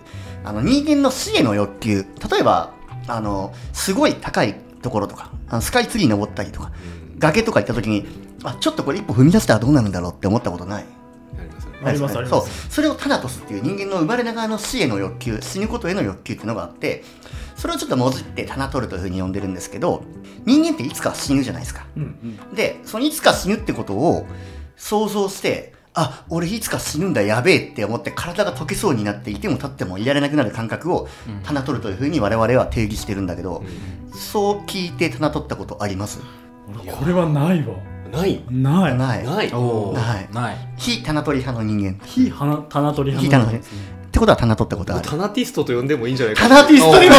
[0.48, 2.06] あの人間の死への欲求。
[2.32, 2.74] 例えば
[3.08, 6.72] あのすごい高いところとか、あのスカイツリー登ったりとか、
[7.20, 8.06] 崖とか行った時に、
[8.44, 10.86] あちょっとこれ一歩踏み出したらどうなるんだろうって思ったことない？
[11.40, 11.74] ありますね。
[11.84, 12.50] ありますあります。
[12.50, 12.72] そう。
[12.72, 17.04] それをタナトスっていう人間の生まれながらの死への欲求死ぬことへの欲求っていうのがあって
[17.56, 20.04] それをちょっともじってタナトルというふうに呼んでるんですけど
[20.46, 21.86] 人間っていつか死ぬじゃないですか。
[21.96, 22.56] うんうん。
[22.56, 24.26] でそのいつか死ぬってことを
[24.76, 31.08] 想像してあ俺いつか死ぬんだやべえって思って体が溶けそうになっていても立ってもいられなくなる感覚を
[31.44, 33.64] タナトルというふうに我々は定義してるんだけど、
[34.14, 36.22] そう聞いてタナ取ったことあります？
[36.70, 37.76] 俺これはないわ。
[38.12, 38.42] ない？
[38.50, 38.98] ない。
[38.98, 39.26] ない。
[39.26, 39.52] ない。
[39.52, 40.30] ない。
[40.32, 40.58] ない。
[40.78, 42.00] 非タナ取り派の人間。
[42.06, 45.08] 非花棚取り非派のタナ取りってことはタナ取ったことある。
[45.08, 46.42] タナティストと呼んでもいいんじゃないか。
[46.42, 47.16] タナティストにも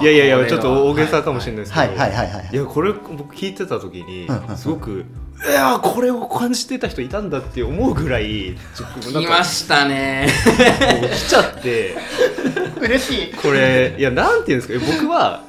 [0.00, 2.48] いやいやいやちょっと大げさかもしれないですけど、はいはいはいはい。
[2.50, 5.04] いやこれ僕聞いてた時にすごく
[5.46, 10.28] いやこれを感じてた人いたんだって思うぐらいちょっとなんか来ましたね。
[11.00, 11.96] もう来ちゃって。
[12.80, 13.34] 嬉しい。
[13.34, 14.92] これいやなんていうんですか。
[15.00, 15.42] 僕は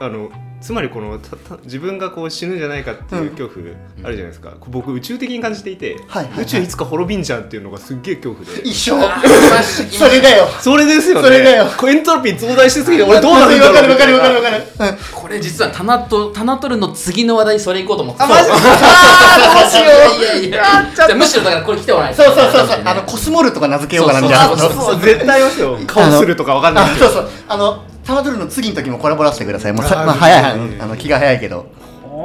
[0.00, 6.42] あのつまりこのたた自分がこう死ぬんじゃないかっていう恐怖あるじゃないですか、僕宇宙的に感じていて、はいはいはい。
[6.42, 8.62] 宇宙いつか滅びんじゃんっていうのがすっげえ恐怖で。
[8.62, 8.98] 一緒
[9.90, 10.48] それだよ。
[10.60, 11.22] それですよね。
[11.22, 11.66] それだよ。
[11.88, 14.98] エントロピー増大しすぎて俺どうなるんだろうわかるわかるわかるわかるうん。
[15.12, 18.56] これ実はタナトタナトルの次の話題それ行こうと思ってあマジか。
[18.56, 20.20] あどうしよう。
[20.20, 22.14] いやいやいやじゃあむしろだからこれ来てもらえ。
[22.14, 22.80] そうそうそうそう。
[22.84, 24.48] あのコスモルとか名付けようかなみたいな。
[24.48, 24.84] そうそうそう。
[24.94, 25.46] そう絶対よ。
[25.86, 27.06] 顔するとかわかんないけど。
[27.06, 27.30] あそうそう。
[27.48, 29.72] あのタマトルの次の時もコラボらせてください。
[29.74, 30.42] もうさまあ早い
[30.80, 31.66] あの気が早いけど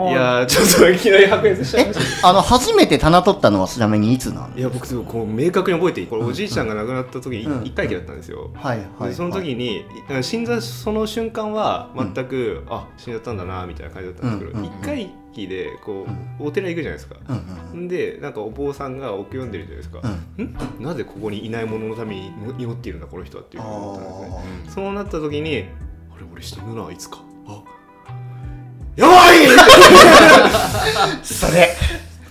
[0.10, 2.30] いやーちょっといきなり白熱しちゃいえました。
[2.30, 6.08] あの初めて棚取ったのはちなみにいつなのいや僕すごいこう明確に覚えていい。
[6.08, 9.86] これおじいちゃんが亡くなった時一回忌だったんですよ、はいはいでその時に
[10.22, 16.06] 死んだその瞬間は全く、あ死んじゃったんだなみたいな感じだったんですけど、うん一回忌でこ
[16.40, 17.16] う、お寺行くじゃないですか、
[17.88, 20.00] でなんかお坊さんがお経読んでるじゃないですか、
[20.82, 20.84] ん。
[20.84, 24.66] なぜここにいない者のために祈っているんだこの人はっていうふうに思ったんですね。
[24.68, 25.66] あそうなった時に
[26.16, 27.20] あれ俺死ぬないつか。
[27.48, 27.62] あ
[28.96, 29.48] やばい！
[29.48, 31.76] ーそれ。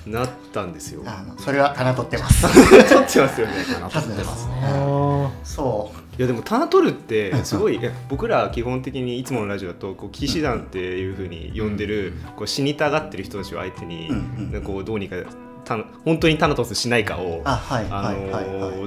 [0.06, 1.02] なったんですよ。
[1.06, 2.42] あのそれは棚取ってます。
[2.52, 3.54] 取ってますよね。
[3.90, 15.22] 多分ますあそいやでも棚取るってすごい僕ら基本的にいつものラジオだとこう騎士団っていうふうに呼んでるこう死にたがってる人たちを相手にうんうんこうどうにかた
[16.04, 17.42] 本当にタナトスしないかを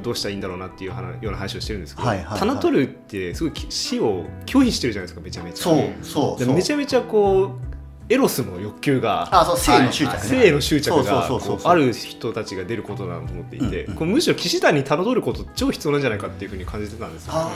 [0.01, 2.39] どうしたらいいんだろうなっていう話ような話をしてるんですけど、はいはいはい。
[2.39, 5.63] タナ取るってすごいき死を拒否してるじゃないですかめちゃめちゃ。
[5.63, 7.75] そうそうめちゃめちゃこう
[8.07, 10.19] エロスの欲求があそう性の執着ね。
[10.19, 11.27] 性の執着が
[11.63, 14.11] ある人たちが出ることだと思っていて、うんうん。
[14.11, 17.33] むしろ騎士団にたどること超必要なんじゃないかっていうふうに感じてたんですよ。
[17.35, 17.49] あ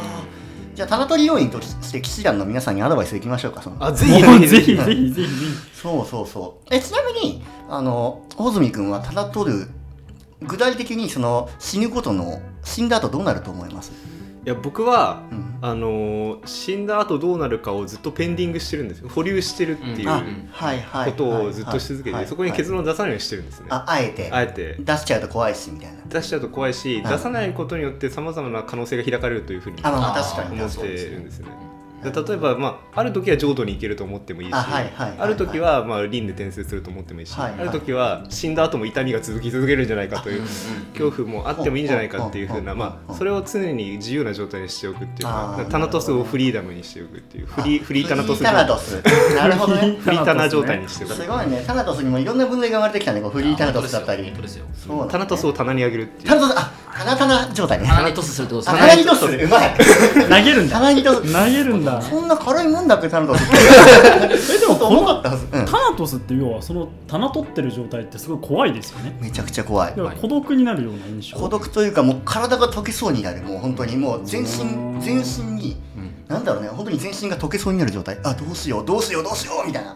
[0.74, 0.76] ー。
[0.76, 3.84] じゃあ棚取り要員として騎士団の皆さんにアドバイスいきましょうかその。
[3.84, 5.30] あぜーもうぜひぜひぜひぜひ。
[5.76, 6.74] そうそうそう。
[6.74, 9.68] えちなみにあの穂積君は棚取る
[10.42, 13.92] 具体的にその死ぬことの死んだ後どうなると思います？
[14.46, 15.50] いや僕は、うん。
[15.62, 19.10] あのー死んだ後どうなるかをずっとペンディングしてるんですよ。
[19.10, 20.24] 保留してるっていうあ
[21.06, 23.68] ことをずっとし続けてそこに結論を出さないようにしてるんですね。
[23.70, 24.30] ああえて。
[24.32, 24.78] あえて。
[24.80, 25.98] 出しちゃうと怖いしみたいな。
[26.08, 27.04] 出しちゃうと怖いし、ん。
[27.04, 31.48] 出さないことによってさまざまな可能性が開かれるというふうに思ってるんですね。
[32.04, 37.62] で例えば、まあ、ある時は浄土に行けると思ってもいいしある時は、まあ、輪廻転生すると思ってもいいし、はいはい。
[37.62, 40.42] ある時は死んだ後も痛みが続き続けるんじゃないかという
[40.94, 49.02] 恐怖もあってもいいんじゃないかっていうふうな、まあ、それを常に自由な状態にしておくっていうかタナトスをフリーダムにしておくっていうフリーフリータナトスタナトス。
[49.36, 49.98] なるほどね。
[50.00, 51.14] フリータナ状態にしておく。
[51.14, 51.64] すごいね。
[51.66, 53.22] タナトスにもいろんな分類が生まれてきたね。
[53.22, 54.32] こうフリータナトスだったり。
[54.74, 56.28] そうタナトスを棚に上げるっていう。
[56.30, 57.86] タナトスあ鼻棚状態ね。
[57.86, 58.82] 鼻にトスするってことですね。
[58.82, 59.46] 鼻にトスする。
[59.46, 59.74] うまい。
[59.74, 61.34] 投げるんだ鼻にトス。
[61.34, 62.02] 投げるんだ。
[62.02, 63.44] そんな軽いもんだっけタナトス。
[63.46, 63.56] って
[64.56, 65.66] えでもこ重かのったはず、うん。
[65.66, 69.18] タナトスって要はその棚取ってる状態ってすごい怖いですよね。
[69.22, 69.94] めちゃくちゃ怖い。
[70.22, 71.40] 孤独になるような印象。
[71.40, 73.42] 孤独というかもう体が溶けそうになる。
[73.44, 75.02] もう本当にもう全身うん。
[75.02, 75.78] 全身に、
[76.28, 76.68] なんだろうね。
[76.68, 78.18] 本当に全身が溶けそうになる状態。
[78.24, 79.96] あどうしようどうしようどうしようみたいな、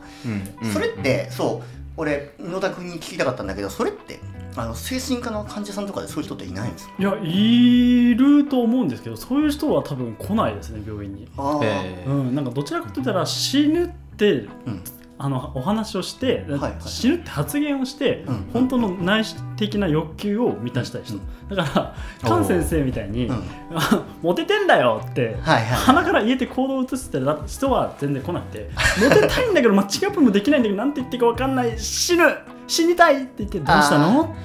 [0.63, 0.71] うん。
[0.71, 4.19] それってそう俺野田君に聞きたかったんだけどそれって
[4.55, 6.93] あの精神科の患者さんとかでそういう人っていないんですか？
[6.99, 11.27] いやいると思うんですけどそういう人は多分来ないですね病院に。
[11.37, 11.59] あー。
[11.63, 14.31] えうんなんかどちらかといったら死ぬって
[14.65, 14.81] うん
[15.19, 18.49] あのお話をして、はいはい死ぬって発言をして、うん。
[18.51, 19.23] 本当の内
[19.57, 21.19] 的な欲求を満たしたい人、
[21.55, 23.43] だから菅先生みたいに、うん。
[23.75, 28.69] あモテてんだよって、はいはい鼻から言えて行動を移してる人は全然来なくて
[29.01, 31.79] モテたいんだけどマッチアップもできないんだけどなんて言っていいか分かんない。
[31.79, 32.23] 死ぬ。
[32.67, 34.35] 死にたいって言ってどうしたの？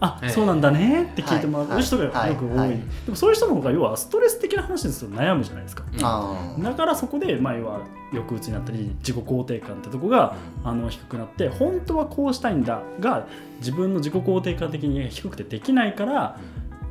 [0.00, 0.28] あええ。
[0.30, 1.04] そうなんだね。
[1.04, 1.80] って聞いてもらう。
[1.80, 2.76] 人がよく多い、で
[3.08, 5.84] もそういう人の方が要はストレス的な話ですと悩むじゃないですか、
[6.58, 7.80] だからそこで、まあ、要は
[8.10, 13.26] 抑うつになったり自己肯定感ってとこが、あの低くなって本当はこうしたいんだが
[13.58, 16.38] 自分の自己肯定感的に低くてできないから、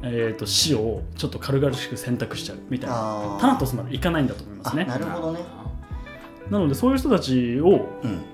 [0.03, 2.57] えー、と死をちょっと軽々しく選択しちゃう。
[2.69, 3.37] みたいな。
[3.39, 5.39] タナトスまでいかないんだと思いますあねなるほどね。
[6.49, 7.89] なのでそういう人たちを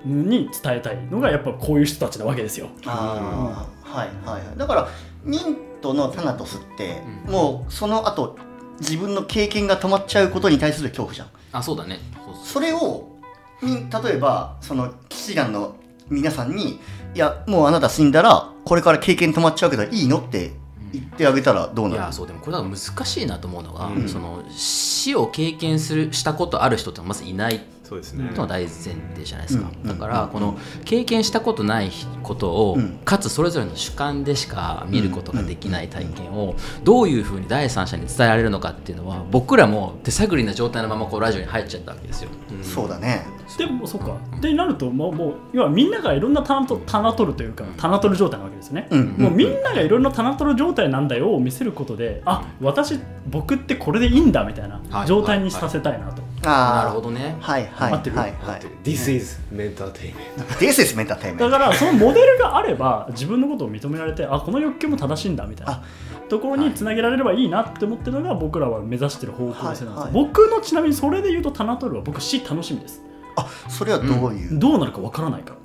[0.05, 0.29] うん。
[0.29, 2.67] に伝えたいのがやっぱこういう人たちなわけですよ。
[2.85, 4.57] ああ、はいはいはい。
[4.57, 4.89] だから
[5.23, 7.31] ミントのタナトスって、うん。
[7.31, 8.37] もうその後
[8.79, 11.27] 自分の経験が止まっちゃうことに対する恐怖じゃん。
[11.51, 11.99] あそうだね。
[12.43, 13.19] それを
[13.61, 15.75] み例えばその騎士団の
[16.09, 16.79] 皆さんに
[17.13, 20.51] いやもうあなた死んだらこれから経験止まっちゃうけどいいのって
[20.91, 22.01] 言ってあげたらどうなる？
[22.01, 24.09] いやそうでもこれだから難しいなと思うのが、うん。
[24.09, 28.31] その死を経験するしたことある人ってまずいないそうですね。
[28.31, 31.91] のが大前提じゃないですか、うんだからこの経験したことない
[32.23, 32.99] ことを、うん。
[33.03, 42.29] かつそれぞれの主観でしか見ることができない体験をどういうふうに第三者に伝えられるのかっていうのは僕らも手探りな状態のままこうラジオに入っちゃったわけですよ。
[42.61, 43.25] そうだね。
[43.57, 44.17] でもそうか。
[44.39, 57.37] でなるともうもう要はみんながいろんな棚と棚取るというか棚取る状態なわけですよね、うんもうみんながいろんな棚取る状態なんだよを見せることであ私僕ってこれでいいんだみたいはない状態にさせたいなと、ああなるほどね。
[57.39, 58.61] はいはい合ってるはいはい。
[58.83, 65.73] This is メンターテイメント This is メンターテイメントだからそのモデルがあれば自分のことを認められてあこの欲求も正しいんだみたいな。
[65.73, 65.83] あ。
[66.29, 70.11] ところにつなげられればいいなって思ってるのが僕らは目指してる方向性なんですよ、はいはい。
[70.13, 73.01] 僕のちなみにそれで言うとタナトルは僕死楽しみです。
[73.35, 75.57] あそれはどういう、どうなるかわからないから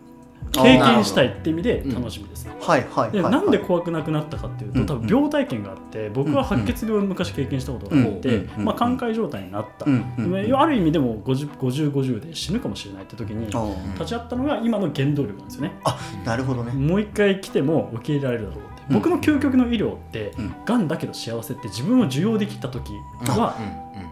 [0.52, 13.46] 経験したいって意味で楽しみです、はいはいでなんで怖くなくなったかっていうと、うん多分病体験があって僕は白血病を昔経験したことがあって、まあ、寛解状態になった、うんうんである意味でも 50- 5050で死ぬかもしれないって時に
[13.94, 15.72] 立ち会ったのが今の原動力なんですよね。
[15.84, 16.72] あなるほどね。
[16.72, 20.54] もう一回来ても受け入れられるだろう僕の究極の医療って、うん。
[20.64, 22.92] がんだけど幸せって自分を受容できた時
[23.26, 23.56] は、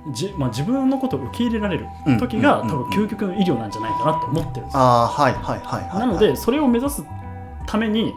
[0.07, 1.87] うんじまあ、自分のことを受け入れられる
[2.19, 4.81] 時が、多分究極の医療なんじゃないかなと思ってるんですよ。
[4.81, 5.99] ああはいはいはいはい。
[6.01, 7.05] なのでそれを目指す
[7.67, 8.13] ために、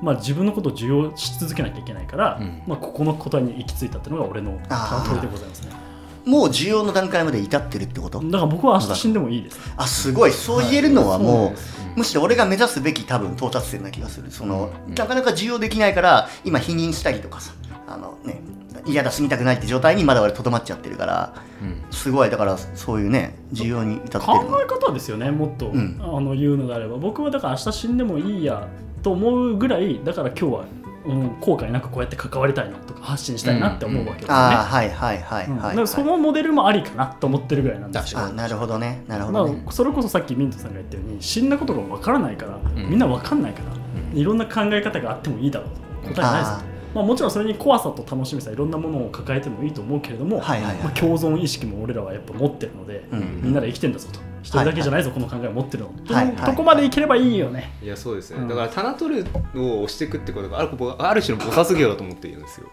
[0.00, 2.62] まあ、自分のことを受容し続けなきゃいけないから、うん。
[2.66, 5.20] まあ、ここの答えに行き着いたっていうのが俺のあー。
[5.20, 5.81] でございますね
[6.24, 8.20] もう需要の段階まで至ってるってこと？
[8.20, 9.58] だから僕は明日死んでもいいです。
[9.76, 10.32] あすごい。
[10.32, 11.54] そう言えるのはもう、はい
[11.94, 14.30] むしろ俺が目指すべき多分到達点な気がする。
[14.30, 14.94] その、うん。
[14.94, 17.52] なかなか需要できないから今否認したりとかさ
[17.86, 18.40] あのね
[18.86, 21.82] 嫌だ死にたくないって状態にまだ俺とどまっちゃってるからうん。
[21.90, 22.30] すごい。
[22.30, 26.00] だからそういうね需要に至ってる考のえ方ですよねもっと、うん。
[26.00, 26.96] あの言うのであれば。
[26.96, 28.68] 僕はだから明日死んでもいいや
[29.02, 30.64] と思うぐらいだから今日は、
[31.04, 38.20] うん、後悔なくこうやって関わりたいなとか発信したいなって思うわけですよね、ああはいはいはいそのモデルもありかなと思ってるぐらいなんですよ。
[38.20, 39.04] あなるほどね。
[39.08, 42.90] なるほまどね、あ、それこそさっきミントさんが言ったように死んだことがわからないから、ん。
[42.90, 44.16] みんなわかんないから、ん。
[44.16, 46.72] いろんな考え方があってもいいだろうと答えないです。
[46.94, 50.84] まあ、もちろんそれに怖さと楽しみさいろんなものを抱えてもいいと思うけれども、はいはいはい。
[50.84, 53.40] まあ、共存意識も俺らはやっぱ持ってるので、うん。
[53.42, 56.22] みんなで生きてんだぞと一人だけじゃないぞ、この考えを持ってるの、は。
[56.22, 56.36] いはい。
[56.36, 58.48] ととこまでいければいいよね、いやそうですね、うん。
[58.48, 59.24] だからタナトル
[59.56, 62.68] を押していくってことがあるある種の菩薩業だと思っているんですよ。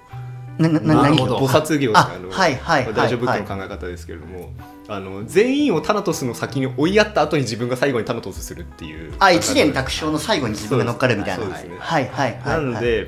[0.57, 1.37] なななるほど。
[1.37, 2.93] 菩薩業ってああのはいはいはい。
[2.93, 4.51] 大乗仏教の考え方ですけれども、
[4.89, 9.13] あの全員をタナトスの先に追いやった後に自分が最後にタナトスするっていう。
[9.19, 11.43] あ一年卓勝の最後に自分が乗っかるみたいな。
[11.45, 11.77] そうですね。
[11.79, 12.65] はいはいはいはい。
[12.65, 13.07] なので、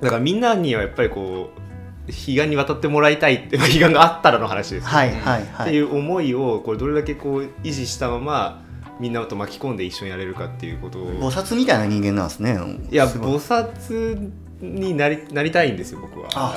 [0.00, 1.60] だからみんなにはやっぱりこう
[2.06, 8.62] 彼岸に渡ってもらいたいって彼岸があったらの話ですけどはいはいはいっていう思いをこれどれだけこう維持したまま
[8.98, 12.58] みんなと巻き込んで一緒にやれるかっていうことを菩薩みたいな人間なんですね
[12.90, 16.28] いや菩薩になりなりたいんですよ僕は。
[16.34, 16.54] あ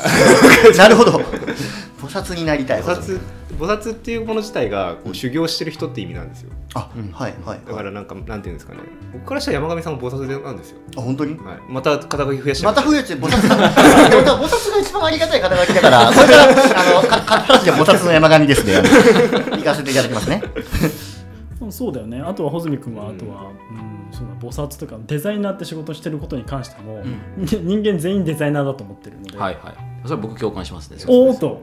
[0.78, 1.20] なるほど
[2.06, 2.82] 菩菩薩になりたい。
[2.82, 3.20] 菩薩
[3.60, 6.52] 菩薩っていうもの自体がこう修行してる人って意味なんですよ。
[6.74, 7.60] あ、はいはい。
[7.65, 8.80] だからなんかなんていうんですかね。
[9.13, 11.38] 僕からしたら山上さんも菩薩なんですよ、あ本当に？
[11.38, 12.82] はい、また肩書き増やしてまた。
[12.82, 13.38] 増えて菩薩。
[13.39, 16.48] 菩薩が一番ありがたい肩書きだから これからあ
[17.02, 18.74] のかか形で菩薩の山上ですね
[19.52, 20.41] 行かせていただきますね
[21.62, 27.04] うんそうだよねあとは穂積君はあとは、うんそうだ菩薩とかデザイナーって仕事してることに関しても、
[27.38, 29.74] 人間全員デザイナーだと思ってるので、はいはい
[30.06, 30.98] それは僕共感しますね。
[31.08, 31.62] おーっと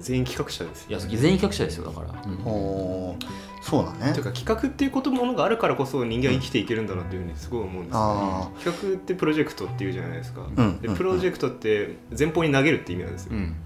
[0.00, 2.34] 全員企画者ですよいや全員企画者ですよだから、うん。
[2.44, 3.26] おー。
[3.62, 4.12] そうだね。
[4.12, 13.56] というか企画っていうことものがあるからこそ人間は生きていけるんだなっていうふうにすごい思うんですよ、あ企画ってプロジェクトっていうじゃないですか、うんうんでプロジェクトって前方に投げるって意味なんですよ、うん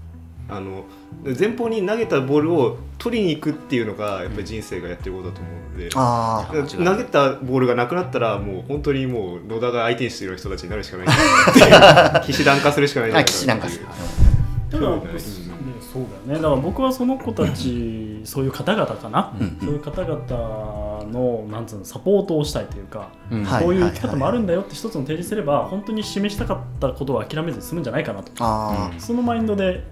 [0.49, 0.85] あの
[1.37, 6.97] 前方に投げたボールを取りに行くっていうのがやっぱり人生がやってることだと思うので、ああ間違いない。
[6.97, 11.07] 投げたボールがなくなったらもう本当にもう野田が相手にしている人たちになるしかない。
[11.07, 13.85] っていう騎士団化するしかないんじゃあない騎士なんかする。
[14.71, 15.01] だから、う
[15.91, 16.43] そうだよね。
[16.43, 23.43] だから僕はその子たちそういう方々かな、うんそういう方々のなんつうのサポートをしたいというか、うん。
[23.43, 23.81] はいこうい。
[23.81, 28.31] う生き方もあるんだよって一つの提示すれば本当に示したかったことを諦めずに済むんじゃないかなと。
[28.39, 29.83] あそのマインドで、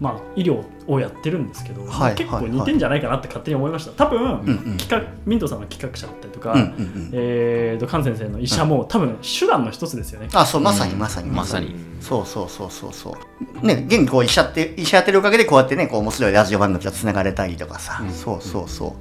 [0.00, 3.92] まあ、医療をやってるんですけど、はい結構似てんじゃないかなって勝手に思いました。
[3.92, 7.10] 多分、うんうん企画ミントさんの企画者だったりとか、あうんうんうん。
[7.12, 10.28] えーと菅先生の医者も、多分手段の一つですよね。
[10.32, 11.30] あそうまさにまさに。
[11.30, 11.74] まさに。
[12.00, 13.16] そうそうそうそうそ
[13.62, 13.66] う。
[13.66, 18.96] ね現にこう医者って医者やってるおかげでこうやってねこう面白いラジオ番組とつながれたりとかさ、そうそうそ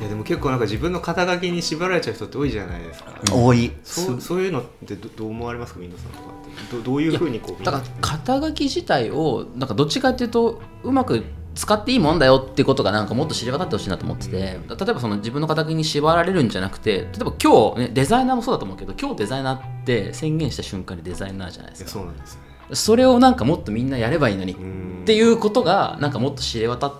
[0.00, 3.72] う、いやでも結構なんか自分の肩書きに縛られちゃう人って多いじゃないですか、多い。
[3.84, 6.37] そうそういうのってどどう思われますかみんなさんとか
[6.70, 11.24] どどういうふうにこうだから肩書き自体をなんかどっちかっていうとうまく
[11.58, 22.48] 使っていいもんだよってことがなんかもっと知れ渡ってほしいなと思ってて例えばその自分の肩書きに縛られるんじゃなくて例えば今日、ね、デザイナーもそうだと思うけど今日デザイナーって宣言した瞬間にデザイナーじゃないですかそうなんですよね。
[22.74, 26.92] それをなんかもっとみんなやればいいのにっうんていうことがなんかもっと知れ渡っ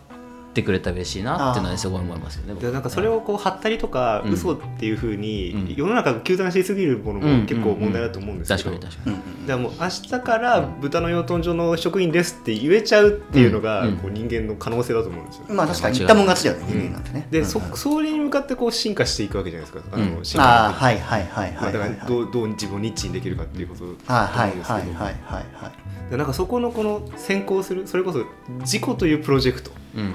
[0.54, 4.32] てくれたら嬉しいなっていうのはねすごい思いますよねなんかそれをこう貼ったりとか、うん。
[4.32, 9.16] 嘘っていうふうに、うん世の中が糾弾しすぎるものも結構問題だと思うんですけど、確かに確かに。
[9.16, 13.96] うんうんだからもう明日から豚の養豚場の職員ですって言えちゃうっていうのが、うん。
[13.96, 15.44] こう人間の可能性だと思うんですよ。
[15.48, 17.46] まあ確かに言ったもん勝ちだよね人間なんてね、で、うん。
[17.46, 19.96] そそれに向かってこう進化していくわけじゃないですか。
[19.96, 20.24] あのうん。
[20.24, 21.72] 進化ああはいはいはいまあ、はい。
[21.72, 28.24] だからはいはいどうどう自分をニッチにできるかっていうことだとあはい思うんですけど、はいはいはいはいでなんかそこのこの先行するそれこそ
[28.60, 29.70] 自己というプロジェクト。
[29.96, 30.14] うん。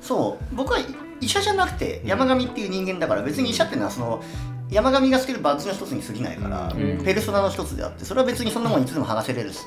[0.00, 0.54] そう。
[0.54, 0.78] 僕は
[1.20, 4.22] 医者じゃなくて山上っていう人間だから別に医者っていうのはその
[4.70, 7.04] 山上がつけるバッジの一つに過ぎないから、うん。
[7.04, 9.58] ペルソナの一つであってそれは別にそんなもんいつでも剥がせれるし、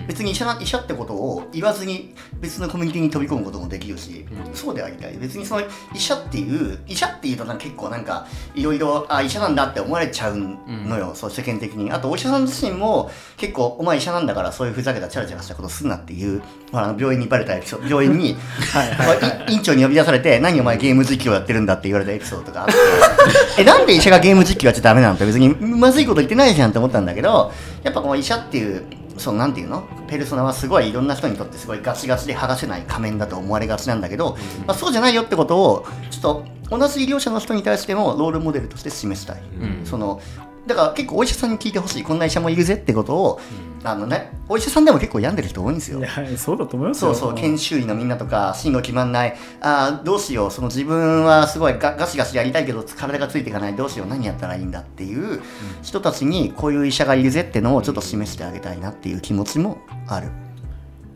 [0.00, 0.06] うん。
[0.06, 4.54] 別に医者な医者ってことを言わずに別のコミュニティに飛び込むこともできるし、うん。
[4.54, 5.16] そうでありたい。
[5.18, 5.62] 別にその
[5.94, 11.92] 医者っていう医者っていうとなんか結構なんかいろいろあ医者なんだって思われちゃうのよ、そう世間的に。
[11.92, 16.42] あとお医者さん自身も結構お前医者なんだからそういうふざけたチャラチャラしたことすんなっていう
[16.72, 18.36] ほらあの病院にバレたエピソード病院に
[18.72, 19.52] はいはいはい。
[19.52, 22.74] い院長に呼び出されて何お前ゲーム実況やってるんだって言われたエピソードとかあって
[23.62, 25.14] えなんで医者がゲーム実況やっちゃダメなの。
[25.14, 28.84] って別にまずいこと言ってないじゃんって思ったんだけどやっぱこの医者っていう
[29.18, 29.86] そのなんていうの？
[30.08, 36.22] ペルソナはすごいいろんな人にとってすごいガチガチで剥がせない仮面だと思われがちなんだけど、まあ、そうじゃないよってことをちょっ
[36.70, 39.86] と同じ医療者の人に対してもロールモデルとして示したい、うん。
[39.86, 40.20] その
[40.66, 43.40] だから結構お医者さんに聞いてほしいこんな医者もいるぜってことを、
[43.84, 46.00] あのねお医者さんでも結構病んでる人多いんですよ。
[46.00, 47.14] いやそうだと思いますよ。
[47.14, 49.36] そうそう研修医のみんなとか進路決まんない。
[49.60, 50.50] あーどうしよう。
[50.50, 53.76] その自分はすごいガガシガシやりたいけど体がついていかない。
[53.76, 54.08] どうしよう。
[54.08, 55.40] 何やったらいいんだっていう
[55.82, 60.28] 人たちにこういう医者がいるぜってのをちょっと示してあげたいなっていう気持ちもある。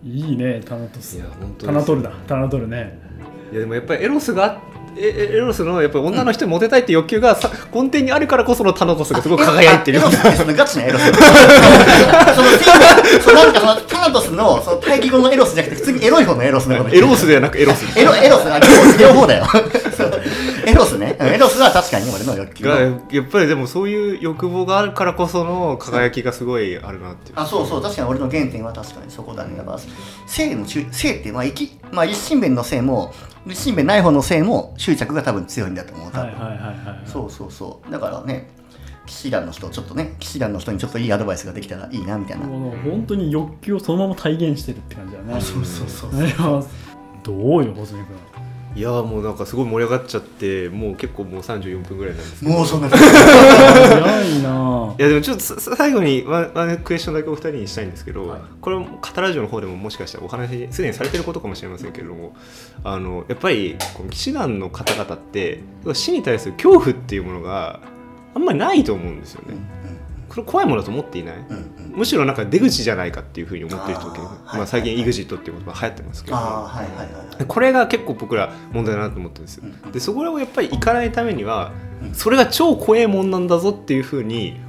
[0.04, 1.16] いいねタナトス。
[1.16, 2.12] いや本当タナトルだ。
[2.28, 2.98] タナトルね。
[3.52, 9.98] いやでもやっぱりエロスがあええエロスのやっぱり女の人にモテたいって欲求がさ根底にあるからこそのタナトスがすごく輝いてる。
[9.98, 10.16] エロス。
[10.16, 12.48] ってそのガチなエロスその
[13.22, 19.46] そのなんかそのタナトスのその対義語のエロスじゃなくて普通にエロい方のエロスのエロスではなくエロスエロエロスあ両方両方だよ
[20.66, 29.78] エロスねエロスは確かに俺の欲求がやっぱりでもそういう欲望があるからこその輝きがすごいあるなっていうあそうそう確かに俺の原点は確かにそこだねだから
[30.26, 30.80] 性の性
[31.16, 33.12] ってまあ生きまあ一心弁の性も
[33.46, 36.58] 一心弁ない方の性も執着が多分強いんだと思う多分、はいはいはい。
[36.58, 37.90] はいそうそうそう。
[37.90, 38.48] だからね
[39.06, 45.40] 騎士団の人ちょっとね騎士団の人にちょっといいアドバイスができたらいいなみたいな、もう本当に欲求をそのまま体現してるって感じだね。
[45.40, 46.36] そうそうそういや
[47.22, 48.16] どうよ細見君
[48.74, 52.52] いやーもうなんかすごい盛り上がっちゃってもう結構もう34分ぐらいなんですけど。
[52.52, 54.94] もうそんな 早いな。
[54.98, 58.40] いやでもちょっと最後にワンワンクエスチョンだけお二人にしたいんですけど、はい。
[58.60, 62.34] これもカタラジオの方でももしかしたらお話すでにされてることかもしれませんけれども
[62.84, 65.60] あのやっぱりこの騎士団の方々って
[65.92, 67.80] 死に対する恐怖っていうものが
[68.34, 69.56] あんまりないと思うんですよね。
[70.30, 71.92] これ怖いものだと思っていない、うんうん。
[71.96, 79.64] むしろなんか出口じゃないかっていうふうに思ってる人結構あまあ、最近 EXIT っていう言葉流行ってますけど、これが結構僕ら問題だなと思ってるんですよ。
[79.64, 82.14] うんでそこをやっぱり行かないためにはうん。
[82.14, 84.60] それが超怖えもんなんだぞっていうふうに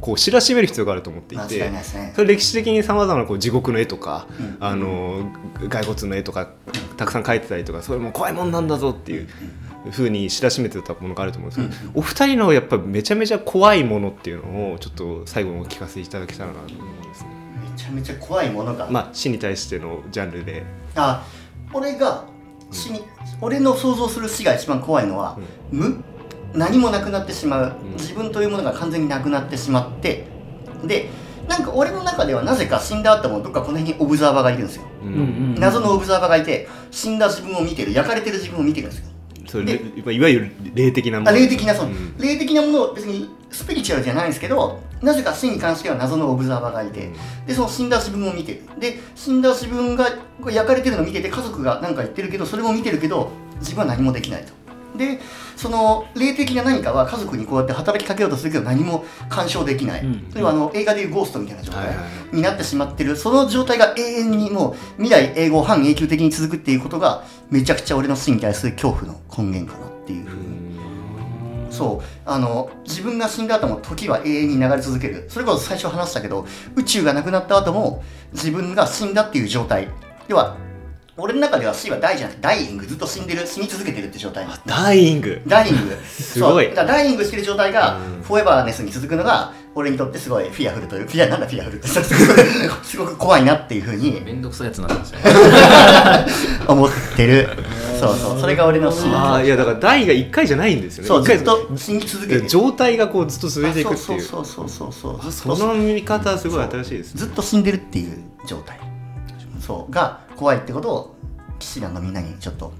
[0.00, 1.70] こう知らしめる必要があると思っていて。
[2.14, 4.56] それ歴史的にさまざまなこう地獄の絵とか、うん。
[4.58, 5.30] あの
[5.70, 6.50] 骸骨の絵とか
[6.96, 9.28] たくさん描いてたりとかそれも怖いもんなんだぞっていう
[9.90, 17.30] ふうに知らしめてたものがあると思うんですけど、お二人のやっぱめちゃめちゃ怖いものっていうのをちょっと最後にお聞かせいただけたらなと思うんですね。
[17.70, 20.64] めちゃめちゃ怖いものが、まあ死に対してのジャンルで、
[20.96, 21.26] あ
[21.72, 22.24] 俺が
[22.70, 23.02] 死に、
[23.40, 25.38] 俺の想像する死が一番怖いのは、
[25.70, 26.02] 無？
[26.54, 27.92] 何もなくなってしまう、ん。
[27.92, 30.24] 自分というものが完全になくなってしまって。
[30.84, 31.08] で
[31.48, 35.54] なんか俺の中ではなぜか死んだ後もどっかこの辺にオブザーバーがいるんですよ、ううんうん。
[35.60, 39.06] 謎のオブザーバーがいて死んだ自分を見てる焼かれてる自分を見てるんですよ
[39.46, 42.16] それいわゆる霊的なもあの霊的なそう、ん。
[42.18, 47.10] 霊的なものを別にスピリチュアルじゃないんですけどなぜか死に関しては謎のオブザーバーがいて、
[47.46, 48.62] でその死んだ自分を見てる。
[48.78, 50.08] で死んだ自分が
[50.50, 53.30] 焼かれてるのを見てて家族が何か言ってるけどそれも見てるけど
[53.60, 54.52] 自分は何もできないと
[54.96, 55.20] で
[55.56, 60.26] その霊的な何かは家族にこうやって働きかけようとするけど何も干渉できない、うん。
[60.30, 61.96] それはあの映画でいうゴーストみたいな状態
[62.32, 63.16] になってしまってる。
[63.16, 70.54] その状態が永遠にもう未来永劫半永久的に続くっていうことがめちゃくちゃ俺の死に対する恐怖の根源かなっていうふうに。
[71.70, 72.04] そう。
[72.24, 75.26] あの自分が死んだ後も時は永遠に流れ続ける。
[75.28, 79.88] それこそ最初話したけど宇宙がなくなった後も自分が死んだっていう状態。
[80.28, 80.56] 要は
[81.16, 84.46] 俺の中では死は大じゃなくてダイイングずっと死んでる死に続けてるって状態。
[84.66, 85.40] ダイイング。
[85.46, 85.96] ダイイング。
[86.04, 86.74] すごい。
[86.74, 88.22] ダイイングしてる状態がうん。
[88.22, 91.06] フォーエバーネスに続くのが俺にとってすごいフィアフルという。
[91.06, 91.76] フィアなんだフィアフル。
[91.76, 94.20] ってすごくすごく怖いなっていうふうに。
[94.24, 95.18] めんどくさいやつなんですよ。
[96.66, 97.48] 思ってる。
[98.00, 98.40] そうそう。
[98.40, 101.22] それが俺の死ああいやだからダイが1回じゃないんですよね。
[101.22, 102.48] 一回そうずっと死に続けてる。
[102.48, 104.20] 状態がこうずっと続いていくっていう。
[104.20, 105.28] そうそうそうそうそう。
[105.28, 107.20] あその見方はすごい新しいですね。
[107.20, 108.80] ずっと死んでるっていう状態。
[109.64, 109.92] そう。
[109.92, 111.16] が怖いってことを
[111.58, 112.72] 騎士団のみんなにちょっと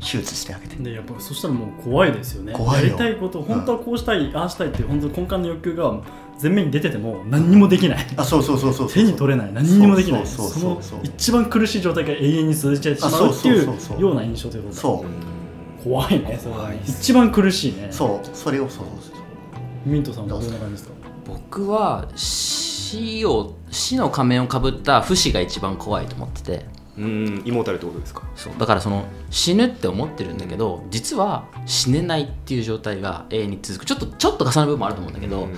[0.00, 0.76] 周知してあげて。
[0.76, 2.52] でやっぱそしたらもう怖いですよね。
[2.52, 2.86] 怖いよ。
[2.86, 6.00] やりたいこと本当はこうしたい、ああしたいっていう本当根幹の欲求が
[6.40, 8.06] 前面に出てても何にもできない。
[8.16, 9.52] あそうそうそうそう手に取れない。
[9.52, 10.26] 何にもできない。
[10.26, 11.00] そうそのそうそうそう。
[11.02, 13.98] 一番苦しい状態が永遠に続いちゃってしまうっていうそうそうそう。
[13.98, 15.82] うような印象ということだそう。
[15.82, 16.40] 怖いね。
[16.44, 16.82] 怖いね。
[16.86, 17.88] 一番苦しいね。
[17.90, 18.28] そう。
[18.36, 20.94] それをそうそうミントさんはどんな感じですか？
[21.26, 26.66] 僕は死を死の仮面をかぶった不死が一番怖いと思ってて
[26.98, 28.24] うんイモータルってことですか？
[28.34, 33.86] そうだからその死ぬって思ってるんだけど実は死ねないっていう状態が永遠に続く。
[33.86, 35.48] ちょっとちょっと重なる部分もあると思うんだけど、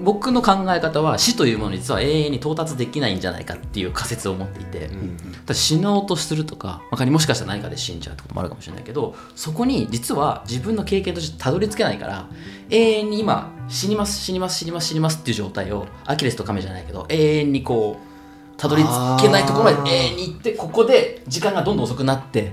[0.00, 5.16] 僕の考え方は死というものに実は永遠に到達できないんじゃないかっていう仮説を持っていて、うん。
[5.44, 12.26] だ死のうとするとか他にもしかしたら何かで死んじゃうってこともあるかもしれないけどそこに実は自分の経験としてたどり着けないから
[12.70, 18.13] 永遠に今死にます死にます死にます死にますっていう状態をアキレスとカメじゃないけど永遠にこう
[18.56, 22.52] たどり着けないところまで永遠に行ってここで時間がどんどん遅くなって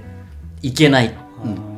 [0.62, 1.16] いけない。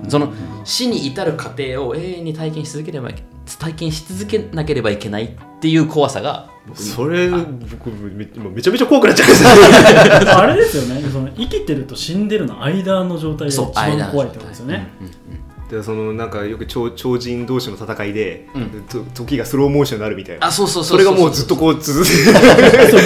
[0.10, 0.34] その
[0.66, 3.24] 死に至る過程を永遠に体験し続ければいけ
[3.60, 5.30] 体験し続けなければいけないっ
[5.62, 10.26] ていう怖さがそれ僕め今めちゃめちゃ怖くなっちゃいましたね。
[10.32, 11.02] あれですよね。
[11.10, 14.88] その生きてると死んでるの間の状態が一番怖いってことですよね。
[15.00, 15.44] うんうん
[15.74, 18.84] でそのなんかよく超超人同士の戦いで、うん。
[18.84, 20.48] と時がスローモーションになるみたいな。
[20.48, 21.00] あそうそうそそう。
[21.00, 22.34] れがもうずっとこう続いてそう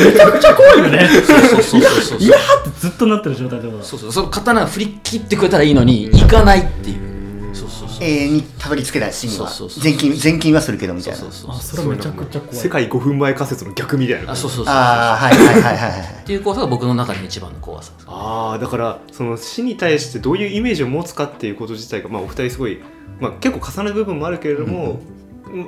[0.05, 1.07] めちゃくちゃ怖いよね。
[1.25, 4.11] そうそうそうそういやーってずっとなってる状態ってことだそうそう。
[4.11, 7.06] その刀振り切ってくれたらいいのにいかないっていうそうそうそう
[7.99, 11.19] 永遠にたどり着けない死にはそうそうそう全金全金はするけどみたいな。
[11.19, 12.55] そうそうあそれめちゃくちゃ怖い。
[12.55, 16.01] 世界5分前仮説の逆みたいなあそうそうそうああはいはいはいはいはい。
[16.21, 22.79] っていう怖さが僕の中での一番の怖さあーだからその死に対してどういうイメージを持つかっていうこと自体が、まあ、お二人すごい、
[23.19, 24.99] まあ、結構重なる部分もあるけれども、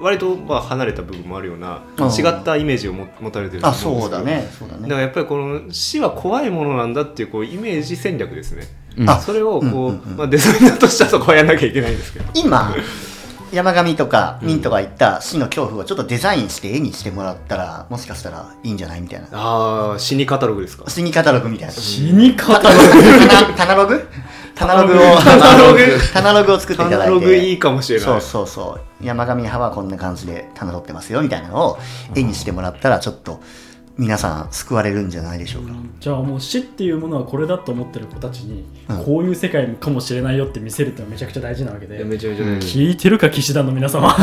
[0.01, 4.01] 割とまあ離れた部分もあるようなうん違ったイメージを持持たれてるとあ思うんですけど。
[4.01, 4.49] そうだね。
[4.59, 4.81] そうだね。
[4.83, 10.17] だからやっぱりこの死は怖いものなんだっていうこうイメージ戦略ですね、うんあそれをこう、うんうんうん。
[10.17, 12.25] まあ、デザイナーとしてはそこはやらなきゃいけないんですけど。
[12.33, 12.75] 今
[13.51, 19.27] 山上とかミントが言った死の恐怖をちょっとデザインして絵にしてもらったらもしかしたらいいんじゃないみたいな。
[19.31, 20.87] ああ死にカタログですか？
[20.87, 21.73] 死にカタログみたいな。
[21.73, 23.55] 死に方カタログ？
[23.57, 24.07] タナログ？
[24.53, 25.79] タナログをタナログ？
[26.13, 27.03] タナログを作っていただいて。
[27.05, 28.05] タナログいいかもしれない。
[28.05, 29.05] そうそうそう。
[29.05, 31.79] 山上派はこんな感じで棚取ってますよみたいなのを
[32.13, 33.41] 絵にしてもらったらちょっと
[33.99, 39.03] 皆さん救われるんじゃないでしょうか、じゃあもう死っていうものはこれだと思ってる子たちにうん。
[39.03, 42.01] こういう世界かもしれないよって見せるってのはめちゃくちゃ大事なわけで。
[42.05, 44.09] めちゃめちゃね、聞いてるか騎士団の皆様。
[44.09, 44.15] 騎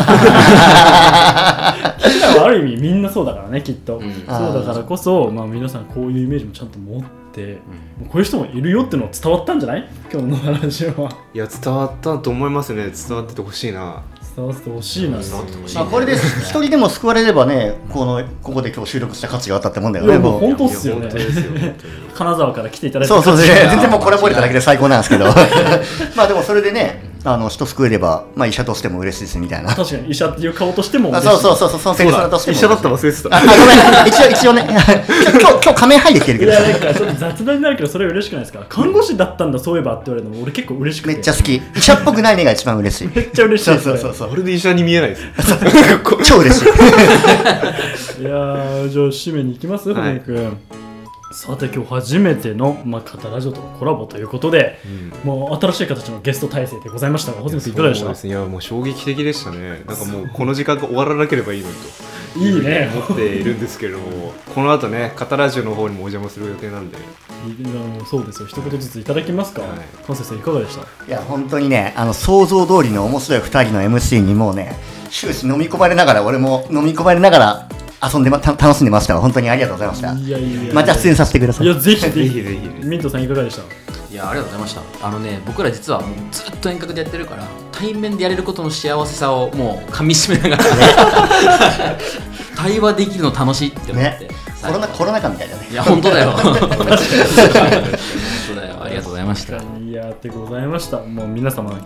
[2.10, 4.12] 士団はある意味みんなそうだからねきっと、うん。
[4.12, 7.02] そうだからこそ、まあ、皆さんこういうイメージもちゃんと持っ
[7.34, 7.58] て、
[8.08, 9.86] こういう人もいるよっていうのは伝わったんじゃない？
[10.10, 11.10] 今日の話は。
[11.34, 12.90] いや伝わったと思いますね。
[13.08, 14.02] 伝わっててほしいな
[14.36, 15.16] 伝わってほしいな。
[15.16, 16.12] まあ、これで
[16.44, 21.08] 一人でも救われればねこのここで今日収録した価値があったってもんだよねもう本当っすよね。
[22.14, 23.46] 金沢から来ていただいて そうそう全
[23.80, 25.24] 然もうこれ覚えただけで最高なんですけど。
[26.14, 29.74] まあでもそれでねあの人救えれば、まあ、医者としても嬉しいですみたいな。
[29.74, 30.10] 確かに。
[30.10, 32.74] 医者っていう顔としてもあそうそうそうそうそのペルソナとしても一緒だ。
[32.76, 33.36] ったの忘れてた。
[33.36, 34.08] あごめん。
[34.08, 34.62] 一応一応ね。
[34.70, 36.52] 今日今日仮面入ってきてるけど。
[36.52, 38.64] いやなんかちょっと雑談になるけどそれは嬉しくないですか？
[38.68, 41.14] 看護師だったんだそういえばって言われるのも俺結構嬉しくて。
[41.14, 41.56] めっちゃ好き。
[41.56, 43.08] 医者っぽくないねが一番嬉しい。
[43.14, 45.22] めっちゃ嬉しいそうですそうそうそうまるで医者に見えないです。
[46.24, 46.64] 超嬉しい。
[48.22, 49.90] いやーじゃあ締めに行きます？
[49.92, 50.20] はい。
[50.26, 50.56] 堀君、
[51.36, 54.78] さて今日初めての、まあ、カタラジオとのコラボということで、
[55.22, 58.04] もう新しい形のゲスト体制でございましたが、ホズミさんいかがでした？
[58.04, 58.30] そうですね。
[58.30, 59.84] いやもう衝撃的でしたね。
[59.86, 61.74] なんかもうこの時間が終わらなければいいのに
[62.32, 62.90] といいね。
[62.90, 66.96] 思っているんですけれどもこの後ねカタラジオの方にもお邪魔する予定なんで。
[66.96, 67.48] あ
[67.98, 68.48] のそうですよ。
[68.48, 69.78] 一言ずついただけますか、はい。
[70.06, 70.86] 関西さんいかがでした？
[71.06, 74.74] いや本当にねあの想像通りの面白い2人の MC にもうね
[75.10, 77.68] 終始飲み込まれながら俺も飲み込まれながら
[78.12, 79.18] 遊んでまた楽しんでました。
[79.20, 80.12] 本当にありがとうございました。
[80.12, 80.74] いやいやいや。
[80.74, 81.66] また出演させてください。
[81.66, 82.18] いやぜひぜひ。
[82.18, 82.86] ぜひぜひ。
[82.86, 83.62] ミントさんいかがでした？
[84.12, 85.06] いやありがとうございました。
[85.06, 90.64] あのね僕ら実はもうずっと遠隔でやってるから対面でやれることの幸せさをもう噛みしめながら
[92.56, 94.28] 対話できるの楽しいって思って、ね。
[94.62, 95.68] コロナコロナ禍みたいだね。
[95.70, 96.32] いや本当だよ
[99.26, 99.56] ました。
[99.56, 101.00] いやーでございました。
[101.00, 101.78] もう皆様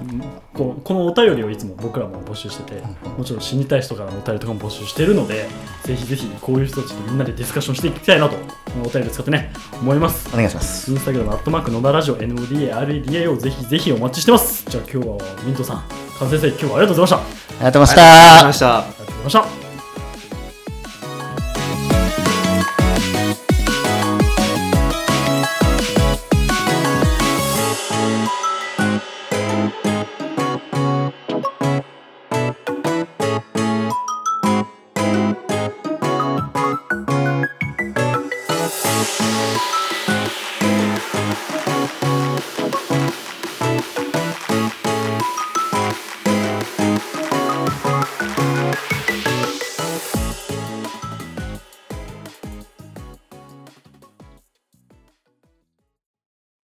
[0.55, 2.82] こうこのお便りをいつも僕らも募集してて
[3.16, 5.49] もちろん死にたい人からのお便りとかも募集してるので
[5.84, 8.36] ぜひぜひこういう人たちとみんなでディスカッションしていきたいなと
[8.84, 10.28] お便り使ってね思います。
[10.32, 10.91] お願いします。
[10.91, 14.64] インスタグラムアットマーク野田ラジオ NODAREDA をぜひぜひお待ちしてます。
[14.68, 15.84] じゃあ今日はミントさん
[16.18, 17.57] 完成生今日はありがとうございました。
[17.57, 18.03] ありがとうございました。
[18.03, 18.78] ありがとうございました。
[18.78, 19.59] ありがとうございました